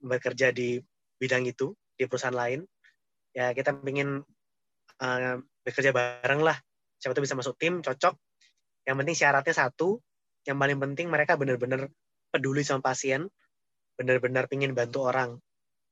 [0.00, 0.80] bekerja di
[1.20, 2.64] bidang itu di perusahaan lain.
[3.36, 4.24] Ya kita ingin
[5.04, 6.56] uh, bekerja bareng lah.
[6.96, 8.16] Siapa tuh bisa masuk tim, cocok.
[8.88, 10.00] Yang penting syaratnya satu.
[10.48, 11.92] Yang paling penting mereka benar-benar
[12.32, 13.28] peduli sama pasien.
[14.00, 15.36] Benar-benar pingin bantu orang.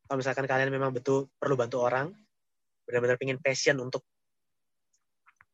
[0.05, 2.13] Kalau misalkan kalian memang betul perlu bantu orang,
[2.85, 4.05] benar-benar pingin passion untuk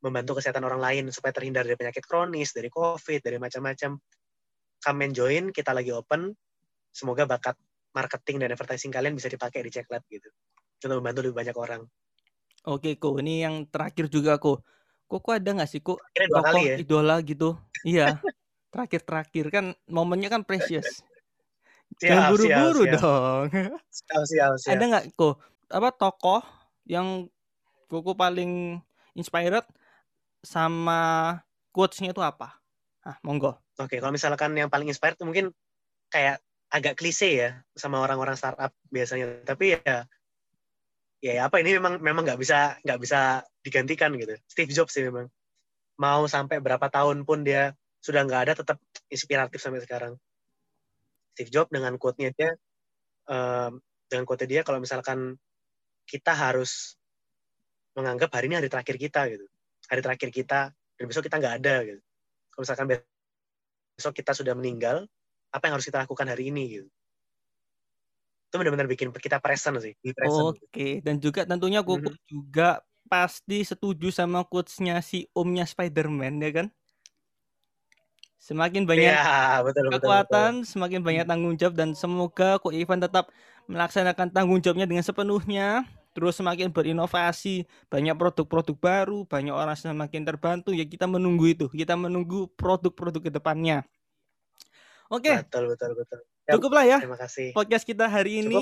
[0.02, 4.00] membantu kesehatan orang lain supaya terhindar dari penyakit kronis, dari COVID, dari macam-macam.
[4.80, 6.32] Come join, kita lagi open.
[6.90, 7.56] Semoga bakat
[7.94, 10.26] marketing dan advertising kalian bisa dipakai di Ceklat gitu.
[10.80, 11.82] Untuk membantu lebih banyak orang.
[12.68, 14.60] Oke Ko, ini yang terakhir juga Ko.
[15.10, 16.76] Kok kok ada nggak sih Ko Kira dua tokoh kali ya.
[16.78, 17.48] idola gitu?
[17.82, 18.06] Iya.
[18.70, 21.02] Terakhir-terakhir kan momennya kan precious.
[21.98, 23.48] Jangan buru-buru dong.
[23.90, 24.70] Siap, siap, siap.
[24.78, 26.42] Ada nggak Ko apa tokoh
[26.86, 27.26] yang
[27.90, 28.78] Koko paling
[29.18, 29.66] inspired
[30.46, 31.34] sama
[31.74, 32.62] quotes-nya itu apa?
[33.02, 33.58] Ah, monggo.
[33.80, 35.50] Oke, kalau misalkan yang paling inspired mungkin
[36.12, 36.38] kayak
[36.70, 39.42] agak klise ya sama orang-orang startup biasanya.
[39.42, 40.06] Tapi ya
[41.20, 44.38] ya apa ini memang memang nggak bisa nggak bisa digantikan gitu.
[44.46, 45.28] Steve Jobs sih memang
[46.00, 48.78] mau sampai berapa tahun pun dia sudah nggak ada tetap
[49.12, 50.16] inspiratif sampai sekarang.
[51.36, 52.56] Steve Jobs dengan quote-nya dia
[53.28, 55.36] em, dengan quote dia kalau misalkan
[56.08, 56.96] kita harus
[57.92, 59.44] menganggap hari ini hari terakhir kita gitu.
[59.90, 62.00] Hari terakhir kita dan besok kita nggak ada gitu.
[62.54, 62.86] Kalau misalkan
[63.96, 65.04] besok kita sudah meninggal,
[65.54, 66.88] apa yang harus kita lakukan hari ini gitu.
[68.50, 70.58] Itu benar-benar bikin kita present sih, present.
[70.58, 72.18] Oke, dan juga tentunya Koko Mhm.
[72.28, 76.66] juga pasti setuju sama quotes-nya si omnya Spider-Man ya kan?
[78.40, 80.44] Semakin banyak Iya, betul, betul, betul.
[80.44, 83.30] kekuatan, semakin banyak tanggung jawab dan semoga Ko Ivan tetap
[83.68, 85.84] melaksanakan tanggung jawabnya dengan sepenuhnya.
[86.16, 90.74] Terus semakin berinovasi, banyak produk-produk baru, banyak orang semakin terbantu.
[90.74, 93.32] Ya kita menunggu itu, kita menunggu produk-produk ke
[95.10, 96.20] Oke, Betul, betul, betul.
[96.46, 97.50] Yap, cukuplah ya Terima kasih.
[97.50, 98.46] podcast kita hari Cukup.
[98.46, 98.60] ini.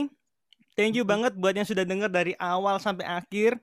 [0.73, 3.61] Thank you banget buat yang sudah dengar dari awal sampai akhir.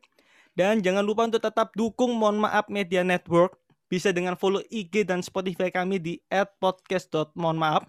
[0.55, 3.57] Dan jangan lupa untuk tetap dukung Mohon Maaf Media Network.
[3.89, 7.87] Bisa dengan follow IG dan Spotify kami di @podcast.mohonmaaf.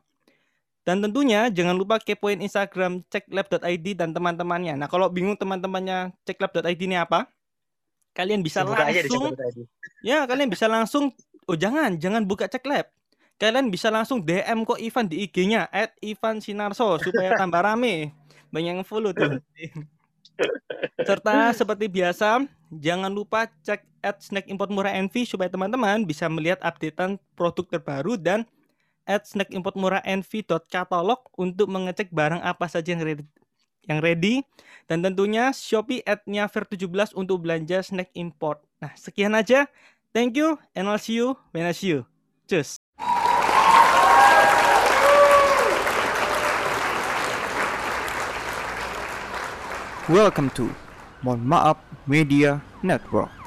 [0.86, 4.78] Dan tentunya jangan lupa kepoin Instagram ceklab.id dan teman-temannya.
[4.78, 7.26] Nah, kalau bingung teman-temannya ceklab.id ini apa?
[8.14, 9.62] Kalian bisa aja di langsung Ceklat tadi.
[10.06, 11.04] Ya, kalian bisa langsung
[11.50, 12.86] oh jangan, jangan buka cek lab.
[13.36, 15.68] Kalian bisa langsung DM kok Ivan di IG-nya
[16.00, 18.16] @ivan_sinarso supaya tambah rame.
[18.48, 19.40] Banyak yang follow tuh.
[21.04, 26.60] Serta seperti biasa, jangan lupa cek at Snack Import Murah NV supaya teman-teman bisa melihat
[26.64, 28.48] updatean produk terbaru dan
[29.06, 33.24] at Snack Import Murah NV.katalog untuk mengecek barang apa saja yang ready,
[33.86, 34.34] yang ready
[34.90, 38.62] dan tentunya Shopee at-nya Ver17 untuk belanja snack import.
[38.82, 39.70] Nah, sekian aja.
[40.10, 42.08] Thank you and I'll see you when I see you.
[42.48, 42.85] Cus.
[50.06, 50.70] Welcome to
[51.26, 53.45] Mohon Maaf Media Network.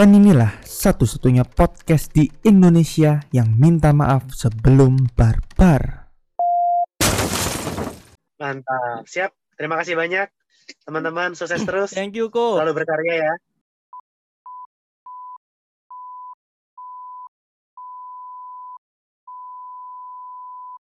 [0.00, 6.08] Dan inilah satu-satunya podcast di Indonesia yang minta maaf sebelum barbar.
[8.40, 9.04] Mantap.
[9.04, 9.28] Siap.
[9.60, 10.32] Terima kasih banyak.
[10.88, 11.92] Teman-teman, sukses terus.
[11.92, 12.56] Thank you, Ko.
[12.56, 13.32] Selalu berkarya ya.